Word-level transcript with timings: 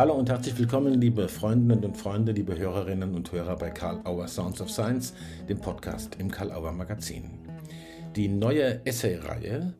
Hallo 0.00 0.14
und 0.14 0.30
herzlich 0.30 0.58
willkommen, 0.58 0.98
liebe 0.98 1.28
Freundinnen 1.28 1.84
und 1.84 1.94
Freunde, 1.94 2.32
liebe 2.32 2.56
Hörerinnen 2.56 3.14
und 3.14 3.32
Hörer 3.32 3.54
bei 3.56 3.68
Karl 3.68 4.00
Auer 4.06 4.28
Sounds 4.28 4.62
of 4.62 4.70
Science, 4.70 5.12
dem 5.46 5.60
Podcast 5.60 6.16
im 6.18 6.30
Karl 6.30 6.52
Auer 6.52 6.72
Magazin. 6.72 7.46
Die 8.16 8.26
neue 8.26 8.80
Essay-Reihe 8.86 9.74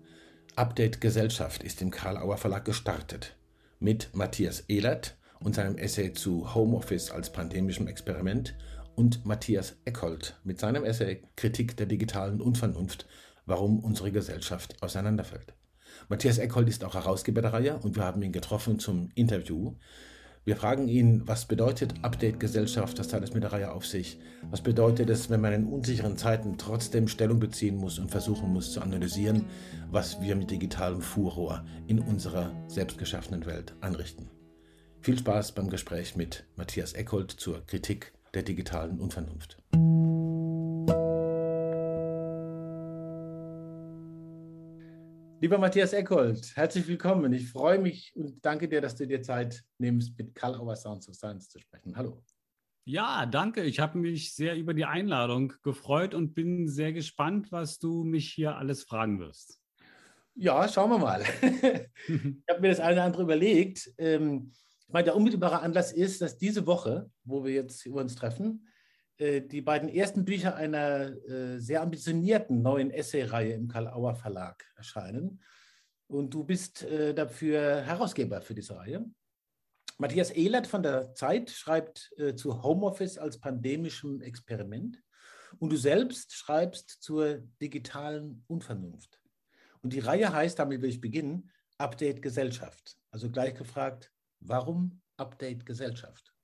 Update 0.56 1.00
Gesellschaft 1.00 1.62
ist 1.62 1.80
im 1.80 1.90
Karl 1.90 2.18
Auer 2.18 2.36
Verlag 2.36 2.66
gestartet 2.66 3.34
mit 3.78 4.10
Matthias 4.12 4.60
Ehlert 4.68 5.16
und 5.38 5.54
seinem 5.54 5.78
Essay 5.78 6.12
zu 6.12 6.54
Homeoffice 6.54 7.10
als 7.10 7.32
pandemischem 7.32 7.86
Experiment 7.86 8.58
und 8.96 9.24
Matthias 9.24 9.76
Eckhold 9.86 10.38
mit 10.44 10.60
seinem 10.60 10.84
Essay 10.84 11.22
Kritik 11.34 11.78
der 11.78 11.86
digitalen 11.86 12.42
Unvernunft, 12.42 13.06
warum 13.46 13.80
unsere 13.80 14.12
Gesellschaft 14.12 14.82
auseinanderfällt. 14.82 15.54
Matthias 16.08 16.38
Eckhold 16.38 16.68
ist 16.68 16.84
auch 16.84 16.94
Herausgeber 16.94 17.42
der 17.42 17.52
Reihe 17.52 17.78
und 17.78 17.96
wir 17.96 18.04
haben 18.04 18.22
ihn 18.22 18.32
getroffen 18.32 18.78
zum 18.78 19.10
Interview. 19.14 19.76
Wir 20.44 20.56
fragen 20.56 20.88
ihn, 20.88 21.22
was 21.26 21.44
bedeutet 21.44 21.94
Update 22.02 22.40
Gesellschaft, 22.40 22.98
das 22.98 23.12
hat 23.12 23.22
es 23.22 23.34
mit 23.34 23.42
der 23.42 23.52
Reihe 23.52 23.72
auf 23.72 23.84
sich? 23.84 24.18
Was 24.50 24.62
bedeutet 24.62 25.10
es, 25.10 25.28
wenn 25.28 25.42
man 25.42 25.52
in 25.52 25.66
unsicheren 25.66 26.16
Zeiten 26.16 26.56
trotzdem 26.56 27.08
Stellung 27.08 27.40
beziehen 27.40 27.76
muss 27.76 27.98
und 27.98 28.10
versuchen 28.10 28.50
muss 28.50 28.72
zu 28.72 28.80
analysieren, 28.80 29.44
was 29.90 30.22
wir 30.22 30.36
mit 30.36 30.50
digitalem 30.50 31.02
Furor 31.02 31.64
in 31.86 31.98
unserer 31.98 32.52
selbstgeschaffenen 32.68 33.44
Welt 33.44 33.74
anrichten? 33.82 34.30
Viel 35.02 35.18
Spaß 35.18 35.52
beim 35.52 35.68
Gespräch 35.68 36.16
mit 36.16 36.44
Matthias 36.56 36.94
Eckhold 36.94 37.30
zur 37.30 37.66
Kritik 37.66 38.14
der 38.32 38.42
digitalen 38.42 38.98
Unvernunft. 38.98 39.58
Lieber 45.42 45.56
Matthias 45.56 45.94
Eckhold, 45.94 46.54
herzlich 46.54 46.86
willkommen. 46.86 47.32
Ich 47.32 47.48
freue 47.48 47.78
mich 47.78 48.12
und 48.14 48.44
danke 48.44 48.68
dir, 48.68 48.82
dass 48.82 48.94
du 48.94 49.06
dir 49.06 49.22
Zeit 49.22 49.64
nimmst, 49.78 50.18
mit 50.18 50.34
Karl 50.34 50.54
Auer 50.54 50.76
Sounds 50.76 51.08
of 51.08 51.14
Science 51.14 51.48
zu 51.48 51.58
sprechen. 51.58 51.96
Hallo. 51.96 52.22
Ja, 52.84 53.24
danke. 53.24 53.62
Ich 53.62 53.80
habe 53.80 53.96
mich 53.96 54.34
sehr 54.34 54.54
über 54.58 54.74
die 54.74 54.84
Einladung 54.84 55.54
gefreut 55.62 56.12
und 56.12 56.34
bin 56.34 56.68
sehr 56.68 56.92
gespannt, 56.92 57.50
was 57.52 57.78
du 57.78 58.04
mich 58.04 58.30
hier 58.30 58.56
alles 58.56 58.82
fragen 58.82 59.18
wirst. 59.18 59.58
Ja, 60.34 60.68
schauen 60.68 60.90
wir 60.90 60.98
mal. 60.98 61.22
ich 62.06 62.44
habe 62.50 62.60
mir 62.60 62.68
das 62.68 62.80
eine 62.80 62.96
oder 62.96 63.04
andere 63.04 63.22
überlegt. 63.22 63.90
Ähm, 63.96 64.52
ich 64.86 64.92
meine, 64.92 65.04
der 65.04 65.16
unmittelbare 65.16 65.60
Anlass 65.60 65.90
ist, 65.90 66.20
dass 66.20 66.36
diese 66.36 66.66
Woche, 66.66 67.10
wo 67.24 67.46
wir 67.46 67.54
jetzt 67.54 67.86
uns 67.86 68.14
treffen, 68.14 68.68
die 69.20 69.60
beiden 69.60 69.88
ersten 69.88 70.24
Bücher 70.24 70.56
einer 70.56 71.12
äh, 71.28 71.58
sehr 71.58 71.82
ambitionierten 71.82 72.62
neuen 72.62 72.90
Essay-Reihe 72.90 73.52
im 73.52 73.68
Karl-Auer 73.68 74.14
Verlag 74.14 74.64
erscheinen. 74.76 75.42
Und 76.06 76.34
du 76.34 76.44
bist 76.44 76.82
äh, 76.84 77.14
dafür 77.14 77.82
Herausgeber 77.82 78.40
für 78.40 78.54
diese 78.54 78.76
Reihe. 78.76 79.04
Matthias 79.98 80.30
Ehlert 80.30 80.66
von 80.66 80.82
der 80.82 81.12
Zeit 81.14 81.50
schreibt 81.50 82.10
zu 82.34 82.62
Homeoffice 82.62 83.18
als 83.18 83.38
pandemischem 83.38 84.22
Experiment. 84.22 84.98
Und 85.58 85.70
du 85.70 85.76
selbst 85.76 86.32
schreibst 86.32 87.02
zur 87.02 87.42
digitalen 87.60 88.42
Unvernunft. 88.46 89.20
Und 89.82 89.92
die 89.92 89.98
Reihe 89.98 90.32
heißt, 90.32 90.58
damit 90.58 90.80
will 90.80 90.88
ich 90.88 91.02
beginnen, 91.02 91.50
Update 91.76 92.22
Gesellschaft. 92.22 92.96
Also 93.10 93.30
gleich 93.30 93.54
gefragt, 93.54 94.12
warum 94.40 95.00
Update 95.16 95.66
Gesellschaft? 95.66 96.34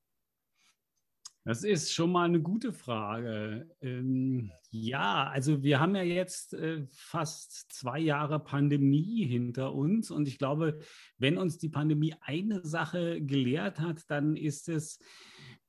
Das 1.46 1.62
ist 1.62 1.94
schon 1.94 2.10
mal 2.10 2.24
eine 2.24 2.42
gute 2.42 2.72
Frage. 2.72 3.70
Ähm, 3.80 4.50
ja, 4.70 5.28
also 5.28 5.62
wir 5.62 5.78
haben 5.78 5.94
ja 5.94 6.02
jetzt 6.02 6.54
äh, 6.54 6.84
fast 6.90 7.72
zwei 7.72 8.00
Jahre 8.00 8.40
Pandemie 8.40 9.24
hinter 9.24 9.72
uns 9.72 10.10
und 10.10 10.26
ich 10.26 10.38
glaube, 10.38 10.80
wenn 11.18 11.38
uns 11.38 11.56
die 11.56 11.68
Pandemie 11.68 12.16
eine 12.20 12.66
Sache 12.66 13.22
gelehrt 13.22 13.78
hat, 13.78 14.02
dann 14.08 14.34
ist 14.34 14.68
es 14.68 14.98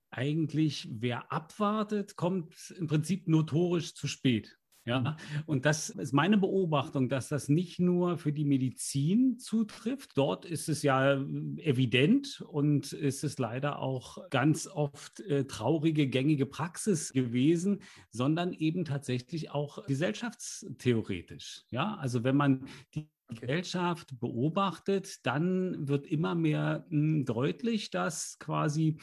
eigentlich, 0.09 0.89
wer 0.91 1.31
abwartet, 1.31 2.15
kommt 2.15 2.73
im 2.75 2.87
Prinzip 2.87 3.27
notorisch 3.27 3.93
zu 3.93 4.07
spät. 4.07 4.56
Ja, 4.87 5.17
und 5.45 5.65
das 5.65 5.89
ist 5.89 6.13
meine 6.13 6.37
Beobachtung, 6.37 7.09
dass 7.09 7.27
das 7.27 7.49
nicht 7.49 7.77
nur 7.77 8.17
für 8.17 8.31
die 8.31 8.45
Medizin 8.45 9.37
zutrifft. 9.37 10.17
Dort 10.17 10.45
ist 10.45 10.69
es 10.69 10.81
ja 10.81 11.15
evident 11.57 12.41
und 12.47 12.93
ist 12.93 13.25
es 13.25 13.37
leider 13.37 13.79
auch 13.79 14.29
ganz 14.29 14.65
oft 14.65 15.19
äh, 15.19 15.43
traurige, 15.43 16.07
gängige 16.07 16.45
Praxis 16.45 17.11
gewesen, 17.11 17.81
sondern 18.11 18.53
eben 18.53 18.85
tatsächlich 18.85 19.51
auch 19.51 19.85
gesellschaftstheoretisch. 19.87 21.65
Ja, 21.69 21.95
also 21.95 22.23
wenn 22.23 22.37
man 22.37 22.65
die 22.95 23.09
Gesellschaft 23.27 24.17
beobachtet, 24.21 25.25
dann 25.25 25.87
wird 25.87 26.07
immer 26.07 26.33
mehr 26.33 26.85
hm, 26.89 27.25
deutlich, 27.25 27.89
dass 27.89 28.39
quasi 28.39 28.97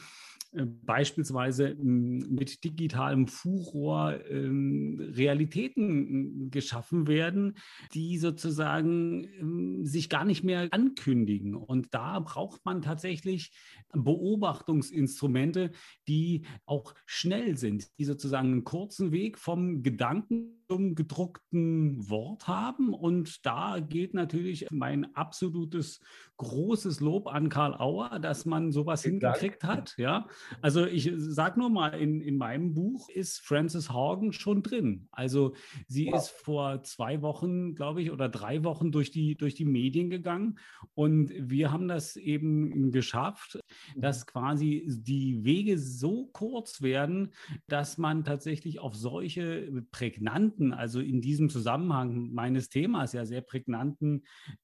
beispielsweise 0.85 1.75
mit 1.75 2.63
digitalem 2.63 3.27
Furor 3.27 4.19
ähm, 4.29 4.97
Realitäten 5.13 6.49
geschaffen 6.51 7.07
werden, 7.07 7.57
die 7.93 8.17
sozusagen 8.17 9.27
ähm, 9.39 9.85
sich 9.85 10.09
gar 10.09 10.25
nicht 10.25 10.43
mehr 10.43 10.67
ankündigen. 10.71 11.55
Und 11.55 11.93
da 11.93 12.19
braucht 12.19 12.65
man 12.65 12.81
tatsächlich 12.81 13.51
Beobachtungsinstrumente, 13.93 15.71
die 16.07 16.45
auch 16.65 16.93
schnell 17.05 17.57
sind, 17.57 17.87
die 17.97 18.05
sozusagen 18.05 18.51
einen 18.51 18.63
kurzen 18.63 19.11
Weg 19.11 19.37
vom 19.37 19.83
Gedanken 19.83 20.64
zum 20.67 20.95
gedruckten 20.95 22.09
Wort 22.09 22.47
haben. 22.47 22.93
Und 22.93 23.45
da 23.45 23.79
gilt 23.79 24.13
natürlich 24.13 24.67
mein 24.71 25.15
absolutes 25.15 25.99
großes 26.37 26.99
Lob 26.99 27.27
an 27.27 27.49
Karl 27.49 27.75
Auer, 27.75 28.19
dass 28.19 28.45
man 28.45 28.71
sowas 28.71 29.03
hingekriegt 29.03 29.63
hat. 29.63 29.95
Ja, 29.97 30.27
also 30.61 30.85
ich 30.85 31.11
sage 31.15 31.59
nur 31.59 31.69
mal, 31.69 31.89
in, 31.89 32.21
in 32.21 32.37
meinem 32.37 32.73
Buch 32.73 33.09
ist 33.09 33.39
Frances 33.39 33.91
Horgan 33.91 34.33
schon 34.33 34.61
drin. 34.61 35.07
Also 35.11 35.55
sie 35.87 36.07
wow. 36.07 36.15
ist 36.15 36.29
vor 36.29 36.83
zwei 36.83 37.21
Wochen, 37.21 37.75
glaube 37.75 38.01
ich, 38.01 38.11
oder 38.11 38.29
drei 38.29 38.63
Wochen 38.63 38.91
durch 38.91 39.11
die, 39.11 39.35
durch 39.35 39.55
die 39.55 39.65
Medien 39.65 40.09
gegangen. 40.09 40.59
Und 40.93 41.31
wir 41.37 41.71
haben 41.71 41.87
das 41.87 42.15
eben 42.15 42.91
geschafft, 42.91 43.59
dass 43.95 44.27
quasi 44.27 44.85
die 44.87 45.43
Wege 45.43 45.77
so 45.77 46.27
kurz 46.27 46.81
werden, 46.81 47.31
dass 47.67 47.97
man 47.97 48.23
tatsächlich 48.23 48.79
auf 48.79 48.95
solche 48.95 49.83
prägnanten, 49.91 50.54
also 50.73 50.99
in 50.99 51.21
diesem 51.21 51.49
Zusammenhang 51.49 52.31
meines 52.33 52.69
Themas 52.69 53.13
ja 53.13 53.25
sehr 53.25 53.41
prägnanten 53.41 54.23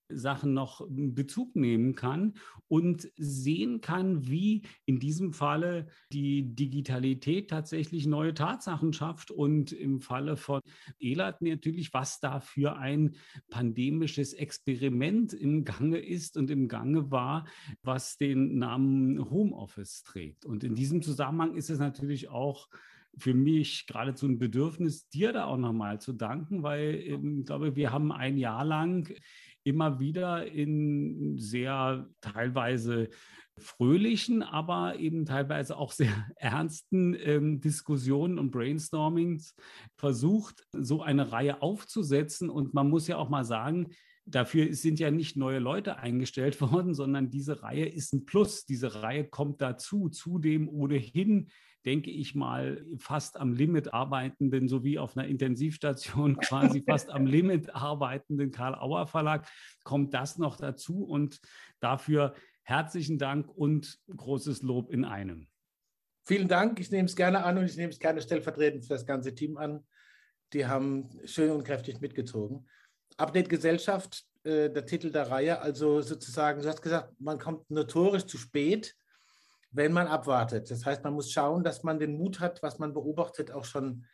Sachen 0.10 0.54
noch 0.54 0.86
Bezug 0.90 1.56
nehmen 1.56 1.96
kann 1.96 2.34
und 2.68 3.10
sehen 3.18 3.82
kann, 3.82 4.28
wie 4.28 4.64
in 4.86 5.00
diesem 5.00 5.34
Falle 5.34 5.88
die 6.12 6.56
Digitalität 6.56 7.50
tatsächlich 7.50 8.08
neue 8.08 8.34
Tatsachen 8.34 8.94
schafft 8.94 9.32
und 9.32 9.72
im 9.72 10.02
Falle 10.02 10.38
von 10.38 10.62
Elat 11.00 11.42
natürlich, 11.42 11.94
was 11.94 12.20
da 12.20 12.40
für 12.40 12.78
ein 12.78 13.16
pandemisches 13.50 14.34
Experiment 14.34 15.34
im 15.34 15.64
Gange 15.64 15.98
ist 15.98 16.38
und 16.38 16.52
im 16.52 16.68
Gange 16.68 17.12
war, 17.12 17.46
was 17.84 18.18
den 18.18 18.58
Namen 18.58 19.30
Homeoffice 19.30 20.04
trägt. 20.04 20.46
Und 20.46 20.64
in 20.64 20.76
diesem 20.76 21.02
Zusammenhang 21.02 21.56
ist 21.56 21.70
es 21.70 21.80
natürlich 21.80 22.30
auch 22.30 22.68
für 23.18 23.34
mich 23.34 23.86
geradezu 23.88 24.28
ein 24.28 24.40
Bedürfnis, 24.40 25.08
dir 25.10 25.34
da 25.34 25.46
auch 25.46 25.58
nochmal 25.58 26.00
zu 26.00 26.14
danken, 26.14 26.64
weil 26.64 26.96
ähm, 27.06 27.40
ich 27.40 27.46
glaube, 27.46 27.76
wir 27.76 27.92
haben 27.92 28.12
ein 28.12 28.38
Jahr 28.38 28.66
lang 28.66 29.14
immer 29.64 30.00
wieder 30.00 30.48
in 30.48 31.38
sehr 31.38 32.10
teilweise 32.22 33.10
fröhlichen, 33.58 34.44
aber 34.44 34.98
eben 34.98 35.26
teilweise 35.26 35.78
auch 35.78 35.92
sehr 35.92 36.14
ernsten 36.38 37.16
ähm, 37.20 37.62
Diskussionen 37.62 38.40
und 38.40 38.52
Brainstormings 38.52 39.56
versucht, 39.98 40.66
so 40.72 41.02
eine 41.02 41.32
Reihe 41.32 41.62
aufzusetzen. 41.62 42.50
Und 42.50 42.74
man 42.74 42.90
muss 42.90 43.08
ja 43.08 43.18
auch 43.18 43.30
mal 43.30 43.46
sagen, 43.46 43.92
Dafür 44.26 44.74
sind 44.76 45.00
ja 45.00 45.10
nicht 45.10 45.36
neue 45.36 45.60
Leute 45.60 45.98
eingestellt 45.98 46.62
worden, 46.62 46.94
sondern 46.94 47.30
diese 47.30 47.64
Reihe 47.64 47.86
ist 47.86 48.14
ein 48.14 48.26
Plus. 48.26 48.66
Diese 48.66 49.02
Reihe 49.02 49.26
kommt 49.26 49.62
dazu, 49.62 50.10
zu 50.10 50.40
dem 50.40 50.70
ohnehin 50.70 51.50
denke 51.86 52.12
ich 52.12 52.36
mal, 52.36 52.86
fast 52.98 53.40
am 53.40 53.54
Limit 53.54 53.94
arbeitenden, 53.94 54.68
sowie 54.68 55.00
auf 55.00 55.18
einer 55.18 55.28
Intensivstation 55.28 56.38
quasi 56.42 56.84
fast 56.84 57.10
am 57.10 57.26
Limit 57.26 57.74
arbeitenden 57.76 58.52
Karl 58.52 58.76
Auer 58.76 59.08
Verlag, 59.08 59.48
kommt 59.84 60.14
das 60.14 60.38
noch 60.38 60.58
dazu. 60.58 61.04
Und 61.04 61.40
dafür 61.80 62.34
herzlichen 62.64 63.18
Dank 63.18 63.50
und 63.50 64.00
großes 64.16 64.62
Lob 64.62 64.92
in 64.92 65.06
einem. 65.06 65.48
Vielen 66.26 66.48
Dank. 66.48 66.80
Ich 66.80 66.92
nehme 66.92 67.08
es 67.08 67.16
gerne 67.16 67.44
an 67.44 67.58
und 67.58 67.66
ich 67.66 67.78
nehme 67.78 67.92
es 67.92 68.00
gerne 68.00 68.22
stellvertretend 68.22 68.86
für 68.86 68.94
das 68.94 69.06
ganze 69.06 69.34
Team 69.34 69.58
an. 69.58 69.86
Die 70.54 70.66
haben 70.66 71.10
schön 71.26 71.52
und 71.52 71.64
kräftig 71.64 72.00
mitgezogen. 72.00 72.68
Update 73.18 73.50
Gesellschaft, 73.50 74.26
äh, 74.44 74.70
der 74.70 74.86
Titel 74.86 75.12
der 75.12 75.30
Reihe, 75.30 75.62
also 75.62 76.02
sozusagen, 76.02 76.62
du 76.62 76.68
hast 76.68 76.82
gesagt, 76.82 77.14
man 77.20 77.40
kommt 77.40 77.70
notorisch 77.70 78.26
zu 78.26 78.38
spät 78.38 78.96
wenn 79.72 79.94
man 79.94 80.08
abwartet. 80.08 80.70
Das 80.70 80.86
heißt, 80.86 81.04
man 81.04 81.14
muss 81.14 81.32
schauen, 81.32 81.64
dass 81.64 81.84
man 81.84 82.00
den 82.00 82.18
Mut 82.18 82.40
hat, 82.40 82.62
was 82.62 82.80
man 82.80 82.94
beobachtet, 82.94 83.52
auch 83.52 83.66
schon 83.66 84.06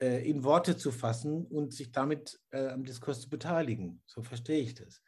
äh, 0.00 0.28
in 0.28 0.44
Worte 0.44 0.76
zu 0.76 0.90
fassen 0.90 1.46
und 1.46 1.72
sich 1.72 1.92
damit 1.92 2.40
äh, 2.50 2.68
am 2.68 2.84
Diskurs 2.84 3.22
zu 3.22 3.30
beteiligen. 3.30 4.02
So 4.06 4.22
verstehe 4.22 4.60
ich 4.60 4.74
das. 4.74 5.02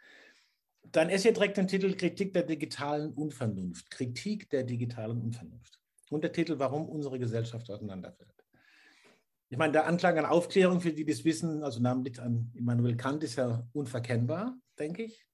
Dein 0.85 1.11
Essay 1.11 1.33
trägt 1.33 1.57
den 1.57 1.69
Titel 1.69 1.95
Kritik 1.95 2.33
der 2.33 2.43
digitalen 2.43 3.13
Unvernunft. 3.13 3.91
Kritik 3.91 4.51
der 4.51 4.65
digitalen 4.65 5.21
Unvernunft. 5.21 5.79
Und 6.11 6.23
der 6.25 6.33
Titel, 6.33 6.59
warum 6.59 6.89
unsere 6.89 7.19
Gesellschaft 7.19 7.71
auseinanderfällt. 7.71 8.31
Ich 9.49 9.59
meine, 9.59 9.73
der 9.73 9.87
Anklang 9.87 10.19
an 10.19 10.25
Aufklärung, 10.25 10.81
für 10.81 10.93
die 10.93 11.05
das 11.05 11.25
wissen, 11.25 11.63
also 11.63 11.81
namentlich 11.81 12.21
an 12.21 12.51
Immanuel 12.55 12.97
Kant, 12.97 13.23
ist 13.23 13.37
ja 13.37 13.67
unverkennbar, 13.73 14.57
denke 14.79 15.05
ich. 15.05 15.27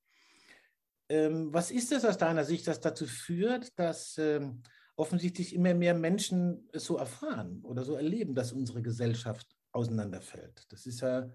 Ähm, 1.09 1.53
was 1.53 1.71
ist 1.71 1.93
es 1.93 2.05
aus 2.05 2.19
deiner 2.19 2.45
Sicht, 2.45 2.67
das 2.67 2.81
dazu 2.81 3.07
führt, 3.07 3.79
dass 3.79 4.19
ähm, 4.19 4.63
offensichtlich 4.97 5.55
immer 5.55 5.75
mehr 5.75 5.95
Menschen 5.95 6.69
es 6.73 6.85
so 6.85 6.97
erfahren 6.97 7.63
oder 7.63 7.85
so 7.85 7.95
erleben, 7.95 8.35
dass 8.35 8.53
unsere 8.53 8.83
Gesellschaft 8.83 9.57
auseinanderfällt? 9.73 10.67
Das 10.71 10.87
ist 10.87 11.01
ja 11.01 11.29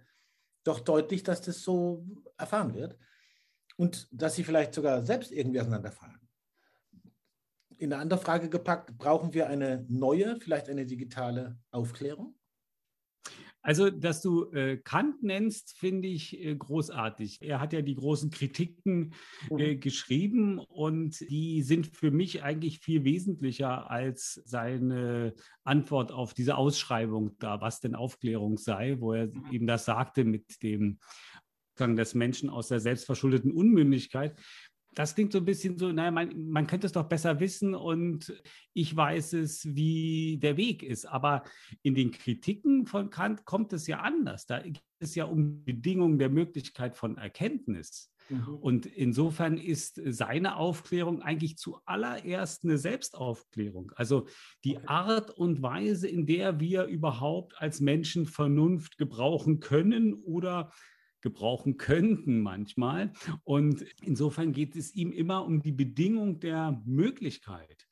doch 0.63 0.79
deutlich, 0.79 1.23
dass 1.23 1.41
das 1.41 1.61
so 1.61 2.05
erfahren 2.37 2.73
wird 2.73 2.97
und 3.77 4.07
dass 4.11 4.35
sie 4.35 4.43
vielleicht 4.43 4.73
sogar 4.73 5.03
selbst 5.03 5.31
irgendwie 5.31 5.59
auseinanderfallen. 5.59 6.19
In 7.77 7.91
eine 7.91 8.01
andere 8.01 8.19
Frage 8.19 8.49
gepackt, 8.49 8.97
brauchen 8.97 9.33
wir 9.33 9.47
eine 9.47 9.85
neue, 9.89 10.39
vielleicht 10.39 10.69
eine 10.69 10.85
digitale 10.85 11.57
Aufklärung? 11.71 12.35
Also, 13.65 13.89
dass 13.89 14.21
du 14.21 14.51
äh, 14.51 14.77
Kant 14.77 15.23
nennst, 15.23 15.77
finde 15.77 16.09
ich 16.09 16.37
äh, 16.37 16.53
großartig. 16.53 17.41
Er 17.41 17.61
hat 17.61 17.71
ja 17.71 17.81
die 17.81 17.95
großen 17.95 18.29
Kritiken 18.29 19.13
äh, 19.49 19.75
mhm. 19.75 19.79
geschrieben 19.79 20.59
und 20.59 21.21
die 21.21 21.63
sind 21.63 21.87
für 21.87 22.11
mich 22.11 22.43
eigentlich 22.43 22.79
viel 22.79 23.05
wesentlicher 23.05 23.89
als 23.89 24.41
seine 24.45 25.33
Antwort 25.63 26.11
auf 26.11 26.33
diese 26.33 26.57
Ausschreibung 26.57 27.37
da, 27.39 27.61
was 27.61 27.79
denn 27.79 27.95
Aufklärung 27.95 28.57
sei, 28.57 28.97
wo 28.99 29.13
er 29.13 29.27
mhm. 29.27 29.45
eben 29.51 29.67
das 29.67 29.85
sagte 29.85 30.25
mit 30.25 30.61
dem 30.61 30.99
Gang 31.75 31.95
des 31.95 32.15
Menschen 32.15 32.49
aus 32.49 32.67
der 32.67 32.81
selbstverschuldeten 32.81 33.51
Unmündigkeit 33.51 34.37
das 34.95 35.15
klingt 35.15 35.31
so 35.31 35.39
ein 35.39 35.45
bisschen 35.45 35.77
so, 35.77 35.91
naja, 35.91 36.11
man, 36.11 36.49
man 36.49 36.67
könnte 36.67 36.87
es 36.87 36.93
doch 36.93 37.07
besser 37.07 37.39
wissen 37.39 37.75
und 37.75 38.33
ich 38.73 38.95
weiß 38.95 39.33
es, 39.33 39.75
wie 39.75 40.37
der 40.41 40.57
Weg 40.57 40.83
ist. 40.83 41.05
Aber 41.05 41.43
in 41.81 41.95
den 41.95 42.11
Kritiken 42.11 42.85
von 42.85 43.09
Kant 43.09 43.45
kommt 43.45 43.73
es 43.73 43.87
ja 43.87 43.99
anders. 43.99 44.45
Da 44.45 44.59
geht 44.59 44.81
es 44.99 45.15
ja 45.15 45.25
um 45.25 45.63
Bedingungen 45.63 46.17
der 46.17 46.29
Möglichkeit 46.29 46.95
von 46.95 47.17
Erkenntnis. 47.17 48.13
Mhm. 48.29 48.55
Und 48.55 48.85
insofern 48.85 49.57
ist 49.57 49.99
seine 50.05 50.55
Aufklärung 50.55 51.21
eigentlich 51.21 51.57
zuallererst 51.57 52.63
eine 52.63 52.77
Selbstaufklärung. 52.77 53.91
Also 53.95 54.27
die 54.63 54.79
Art 54.87 55.31
und 55.31 55.61
Weise, 55.61 56.07
in 56.07 56.25
der 56.25 56.59
wir 56.59 56.85
überhaupt 56.85 57.53
als 57.57 57.81
Menschen 57.81 58.25
Vernunft 58.25 58.97
gebrauchen 58.97 59.59
können 59.59 60.13
oder 60.13 60.71
gebrauchen 61.23 61.77
könnten 61.77 62.41
manchmal. 62.41 63.11
Und 63.43 63.83
insofern 64.03 64.51
geht 64.51 64.75
es 64.75 64.93
ihm 64.93 65.11
immer 65.11 65.43
um 65.43 65.63
die 65.63 65.71
Bedingung 65.71 66.39
der 66.39 66.79
Möglichkeit 66.85 67.87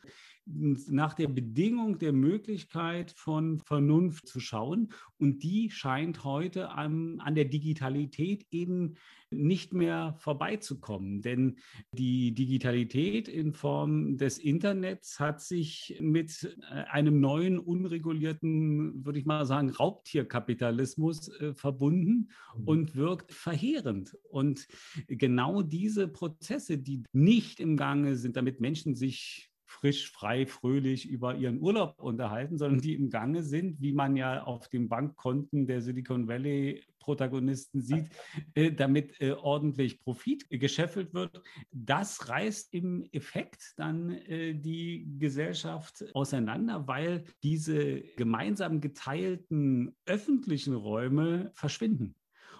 nach 0.45 1.13
der 1.13 1.27
Bedingung 1.27 1.99
der 1.99 2.13
Möglichkeit 2.13 3.11
von 3.11 3.59
Vernunft 3.59 4.27
zu 4.27 4.39
schauen. 4.39 4.89
Und 5.17 5.43
die 5.43 5.69
scheint 5.69 6.23
heute 6.23 6.69
an, 6.69 7.19
an 7.19 7.35
der 7.35 7.45
Digitalität 7.45 8.45
eben 8.51 8.95
nicht 9.31 9.73
mehr 9.73 10.13
vorbeizukommen. 10.17 11.21
Denn 11.21 11.57
die 11.93 12.33
Digitalität 12.33 13.27
in 13.27 13.53
Form 13.53 14.17
des 14.17 14.37
Internets 14.37 15.19
hat 15.19 15.41
sich 15.41 15.97
mit 16.01 16.55
äh, 16.69 16.83
einem 16.89 17.19
neuen, 17.19 17.57
unregulierten, 17.57 19.05
würde 19.05 19.19
ich 19.19 19.25
mal 19.25 19.45
sagen, 19.45 19.69
Raubtierkapitalismus 19.69 21.29
äh, 21.39 21.53
verbunden 21.53 22.29
mhm. 22.57 22.63
und 22.65 22.95
wirkt 22.95 23.31
verheerend. 23.31 24.17
Und 24.29 24.67
genau 25.07 25.61
diese 25.61 26.07
Prozesse, 26.07 26.77
die 26.77 27.03
nicht 27.13 27.59
im 27.59 27.77
Gange 27.77 28.17
sind, 28.17 28.35
damit 28.35 28.59
Menschen 28.59 28.95
sich 28.95 29.50
frisch, 29.71 30.11
frei, 30.11 30.45
fröhlich 30.45 31.09
über 31.09 31.35
ihren 31.35 31.59
Urlaub 31.61 31.95
unterhalten, 31.99 32.57
sondern 32.57 32.81
die 32.81 32.93
im 32.93 33.09
Gange 33.09 33.41
sind, 33.41 33.81
wie 33.81 33.93
man 33.93 34.17
ja 34.17 34.43
auf 34.43 34.67
den 34.67 34.89
Bankkonten 34.89 35.65
der 35.65 35.81
Silicon 35.81 36.27
Valley 36.27 36.83
Protagonisten 36.99 37.81
sieht, 37.81 38.05
äh, 38.53 38.71
damit 38.71 39.19
äh, 39.21 39.31
ordentlich 39.31 40.01
Profit 40.01 40.45
gescheffelt 40.49 41.13
wird. 41.13 41.41
Das 41.71 42.29
reißt 42.29 42.73
im 42.73 43.07
Effekt 43.11 43.73
dann 43.77 44.11
äh, 44.11 44.53
die 44.53 45.07
Gesellschaft 45.17 46.05
auseinander, 46.13 46.87
weil 46.87 47.23
diese 47.41 48.01
gemeinsam 48.17 48.81
geteilten 48.81 49.95
öffentlichen 50.05 50.75
Räume 50.75 51.51
verschwinden. 51.55 52.15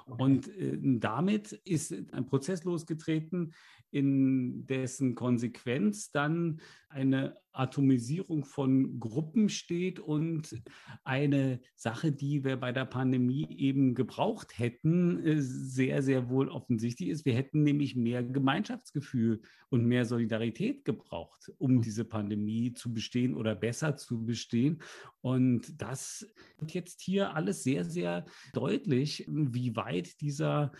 Okay. 0.07 0.23
Und 0.23 0.47
äh, 0.57 0.77
damit 0.81 1.51
ist 1.51 1.93
ein 2.13 2.25
Prozess 2.25 2.63
losgetreten, 2.63 3.53
in 3.91 4.65
dessen 4.65 5.15
Konsequenz 5.15 6.11
dann 6.11 6.61
eine 6.89 7.37
Atomisierung 7.53 8.45
von 8.45 8.99
Gruppen 8.99 9.49
steht 9.49 9.99
und 9.99 10.61
eine 11.03 11.59
Sache, 11.75 12.11
die 12.11 12.43
wir 12.43 12.57
bei 12.57 12.71
der 12.71 12.85
Pandemie 12.85 13.47
eben 13.57 13.93
gebraucht 13.95 14.57
hätten, 14.57 15.23
äh, 15.25 15.41
sehr, 15.41 16.01
sehr 16.01 16.29
wohl 16.29 16.49
offensichtlich 16.49 17.09
ist. 17.09 17.25
Wir 17.25 17.33
hätten 17.33 17.63
nämlich 17.63 17.95
mehr 17.95 18.23
Gemeinschaftsgefühl 18.23 19.41
und 19.69 19.85
mehr 19.85 20.05
Solidarität 20.05 20.85
gebraucht, 20.85 21.51
um 21.57 21.75
mhm. 21.75 21.81
diese 21.81 22.05
Pandemie 22.05 22.73
zu 22.73 22.93
bestehen 22.93 23.35
oder 23.35 23.55
besser 23.55 23.97
zu 23.97 24.25
bestehen. 24.25 24.81
Und 25.21 25.81
das 25.81 26.27
wird 26.59 26.73
jetzt 26.73 27.01
hier 27.01 27.35
alles 27.35 27.63
sehr, 27.63 27.85
sehr 27.85 28.25
deutlich, 28.53 29.25
wie 29.27 29.75
weit 29.75 30.21
dieser 30.21 30.71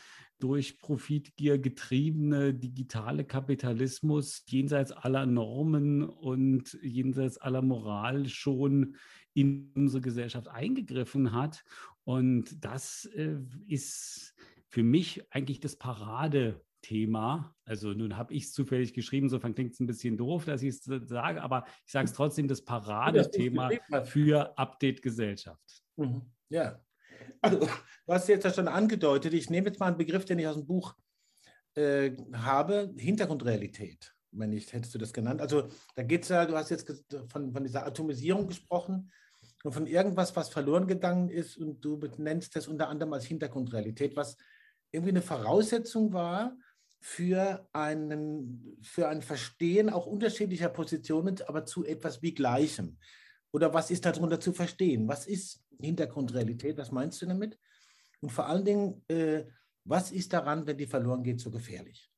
durch 0.42 0.80
Profitgier 0.80 1.60
getriebene 1.60 2.54
digitale 2.54 3.24
Kapitalismus 3.24 4.44
jenseits 4.48 4.92
aller 4.92 5.26
Normen 5.26 6.04
und 6.04 6.61
jenseits 6.82 7.38
aller 7.38 7.62
Moral 7.62 8.28
schon 8.28 8.96
in 9.34 9.72
unsere 9.76 10.02
Gesellschaft 10.02 10.48
eingegriffen 10.48 11.32
hat. 11.32 11.64
Und 12.04 12.64
das 12.64 13.06
äh, 13.16 13.38
ist 13.68 14.36
für 14.68 14.84
mich 14.84 15.24
eigentlich 15.32 15.60
das 15.60 15.76
Paradethema. 15.76 17.56
Also 17.66 17.94
nun 17.94 18.18
habe 18.18 18.34
ich 18.34 18.46
es 18.46 18.54
zufällig 18.54 18.94
geschrieben, 18.94 19.28
insofern 19.28 19.56
klingt 19.56 19.74
es 19.74 19.80
ein 19.80 19.88
bisschen 19.88 20.18
doof, 20.18 20.46
dass 20.46 20.64
ich 20.64 20.70
es 20.70 20.84
sage, 20.84 21.42
aber 21.42 21.66
ich 21.86 21.92
sage 21.92 22.06
es 22.06 22.14
trotzdem, 22.14 22.48
das 22.48 22.64
Paradethema 22.64 23.70
für 24.04 24.58
Update 24.58 25.02
Gesellschaft. 25.02 25.84
Mhm. 25.98 26.22
Ja, 26.50 26.82
also, 27.42 27.60
du 27.60 27.68
hast 28.08 28.28
jetzt 28.30 28.44
ja 28.44 28.54
schon 28.54 28.68
angedeutet, 28.68 29.34
ich 29.34 29.50
nehme 29.50 29.68
jetzt 29.68 29.80
mal 29.80 29.88
einen 29.88 29.98
Begriff, 29.98 30.26
den 30.26 30.40
ich 30.40 30.48
aus 30.48 30.56
dem 30.56 30.68
Buch 30.68 30.96
äh, 31.76 32.12
habe, 32.34 32.94
Hintergrundrealität. 32.98 34.14
Wenn 34.32 34.50
nicht, 34.52 34.72
hättest 34.72 34.94
du 34.94 34.98
das 34.98 35.14
genannt. 35.14 35.42
Also 35.42 35.68
da 35.96 36.04
geht 36.04 36.24
es 36.24 36.30
ja, 36.30 36.46
du 36.46 36.56
hast 36.56 36.70
jetzt 36.70 36.88
von, 37.28 37.52
von 37.52 37.64
dieser 37.64 37.86
Atomisierung 37.86 38.48
gesprochen 38.48 39.12
und 39.64 39.74
von 39.74 39.88
irgendwas, 39.88 40.36
was 40.36 40.50
verloren 40.50 40.88
gegangen 40.88 41.30
ist 41.30 41.58
und 41.58 41.84
du 41.84 42.00
nennst 42.18 42.56
das 42.56 42.68
unter 42.68 42.88
anderem 42.88 43.14
als 43.14 43.26
Hintergrundrealität, 43.26 44.16
was 44.16 44.38
irgendwie 44.92 45.12
eine 45.12 45.22
Voraussetzung 45.22 46.14
war 46.14 46.56
für, 47.00 47.68
einen, 47.74 48.78
für 48.82 49.08
ein 49.10 49.22
Verstehen 49.22 49.90
auch 49.90 50.06
unterschiedlicher 50.06 50.70
Positionen, 50.70 51.38
aber 51.48 51.66
zu 51.66 51.84
etwas 51.84 52.22
wie 52.22 52.34
Gleichem. 52.34 52.98
Oder 53.52 53.74
was 53.74 53.92
ist 53.92 54.06
darunter 54.06 54.40
zu 54.40 54.54
verstehen? 54.54 55.08
Was 55.08 55.28
ist 55.28 55.64
Hintergrundrealität? 55.80 56.78
Was 56.78 56.92
meinst 56.92 57.22
du 57.22 57.26
damit? 57.26 57.58
Und 58.22 58.32
vor 58.32 58.46
allen 58.46 58.64
Dingen, 58.64 59.04
äh, 59.08 59.46
was 59.84 60.12
ist 60.12 60.32
daran, 60.32 60.66
wenn 60.68 60.78
die 60.78 60.86
verloren 60.86 61.24
geht, 61.24 61.40
so 61.40 61.50
gefährlich? 61.50 62.11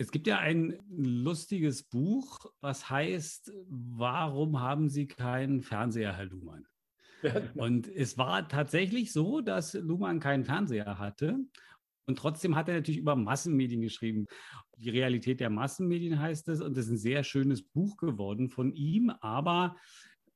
Es 0.00 0.10
gibt 0.10 0.26
ja 0.26 0.38
ein 0.38 0.78
lustiges 0.88 1.82
Buch, 1.82 2.46
was 2.62 2.88
heißt, 2.88 3.52
warum 3.68 4.58
haben 4.58 4.88
Sie 4.88 5.06
keinen 5.06 5.60
Fernseher, 5.60 6.16
Herr 6.16 6.24
Luhmann? 6.24 6.64
Und 7.54 7.86
es 7.86 8.16
war 8.16 8.48
tatsächlich 8.48 9.12
so, 9.12 9.42
dass 9.42 9.74
Luhmann 9.74 10.18
keinen 10.18 10.46
Fernseher 10.46 10.98
hatte. 10.98 11.36
Und 12.06 12.16
trotzdem 12.16 12.56
hat 12.56 12.70
er 12.70 12.76
natürlich 12.76 12.98
über 12.98 13.14
Massenmedien 13.14 13.82
geschrieben. 13.82 14.26
Die 14.78 14.88
Realität 14.88 15.38
der 15.38 15.50
Massenmedien 15.50 16.18
heißt 16.18 16.48
es. 16.48 16.62
Und 16.62 16.78
das 16.78 16.86
ist 16.86 16.92
ein 16.92 16.96
sehr 16.96 17.22
schönes 17.22 17.62
Buch 17.62 17.98
geworden 17.98 18.48
von 18.48 18.72
ihm. 18.72 19.10
Aber 19.20 19.76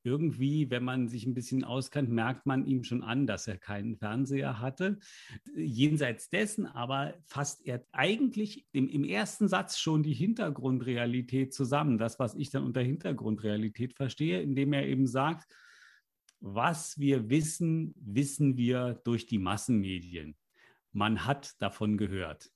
irgendwie, 0.05 0.69
wenn 0.69 0.83
man 0.83 1.07
sich 1.07 1.25
ein 1.25 1.33
bisschen 1.33 1.63
auskennt, 1.63 2.09
merkt 2.09 2.45
man 2.45 2.65
ihm 2.65 2.83
schon 2.83 3.03
an, 3.03 3.25
dass 3.27 3.47
er 3.47 3.57
keinen 3.57 3.97
Fernseher 3.97 4.59
hatte. 4.59 4.99
Jenseits 5.55 6.29
dessen 6.29 6.67
aber 6.67 7.15
fasst 7.25 7.65
er 7.65 7.85
eigentlich 7.91 8.67
im, 8.71 8.87
im 8.87 9.03
ersten 9.03 9.47
Satz 9.47 9.77
schon 9.79 10.03
die 10.03 10.13
Hintergrundrealität 10.13 11.53
zusammen, 11.53 11.97
das, 11.97 12.19
was 12.19 12.35
ich 12.35 12.49
dann 12.51 12.63
unter 12.63 12.81
Hintergrundrealität 12.81 13.93
verstehe, 13.93 14.41
indem 14.41 14.73
er 14.73 14.85
eben 14.85 15.07
sagt, 15.07 15.51
was 16.39 16.99
wir 16.99 17.29
wissen, 17.29 17.95
wissen 17.97 18.57
wir 18.57 19.01
durch 19.03 19.25
die 19.25 19.39
Massenmedien. 19.39 20.35
Man 20.91 21.25
hat 21.25 21.59
davon 21.59 21.97
gehört. 21.97 22.51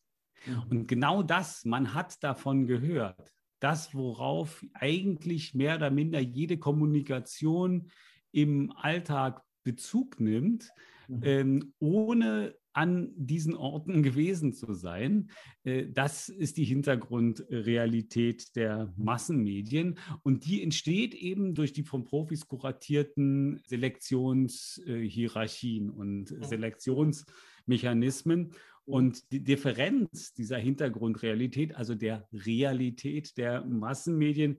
Mhm. 0.46 0.64
Und 0.70 0.88
genau 0.88 1.24
das, 1.24 1.66
man 1.66 1.94
hat 1.94 2.24
davon 2.24 2.68
gehört, 2.68 3.34
das, 3.60 3.94
worauf 3.94 4.66
eigentlich 4.74 5.54
mehr 5.54 5.76
oder 5.76 5.92
minder 5.92 6.20
jede 6.20 6.58
Kommunikation 6.58 7.92
im 8.32 8.72
Alltag 8.72 9.44
Bezug 9.64 10.20
nimmt, 10.20 10.72
mhm. 11.08 11.22
ähm, 11.24 11.74
ohne 11.80 12.56
an 12.74 13.12
diesen 13.16 13.56
Orten 13.56 14.04
gewesen 14.04 14.54
zu 14.54 14.74
sein. 14.74 15.30
Äh, 15.64 15.88
das 15.88 16.30
ist 16.30 16.58
die 16.58 16.64
Hintergrundrealität 16.64 18.56
der 18.56 18.94
Massenmedien. 18.98 19.98
Und 20.24 20.46
die 20.46 20.64
entsteht 20.64 21.14
eben 21.14 21.54
durch 21.56 21.74
die 21.74 21.84
von 21.84 22.06
Profis 22.06 22.48
kuratierten 22.48 23.60
Selektionshierarchien 23.66 25.90
und 25.90 26.34
Selektionsmechanismen. 26.46 28.54
Und 28.90 29.32
die 29.32 29.44
Differenz 29.44 30.34
dieser 30.34 30.58
Hintergrundrealität, 30.58 31.76
also 31.76 31.94
der 31.94 32.28
Realität 32.34 33.38
der 33.38 33.64
Massenmedien 33.64 34.58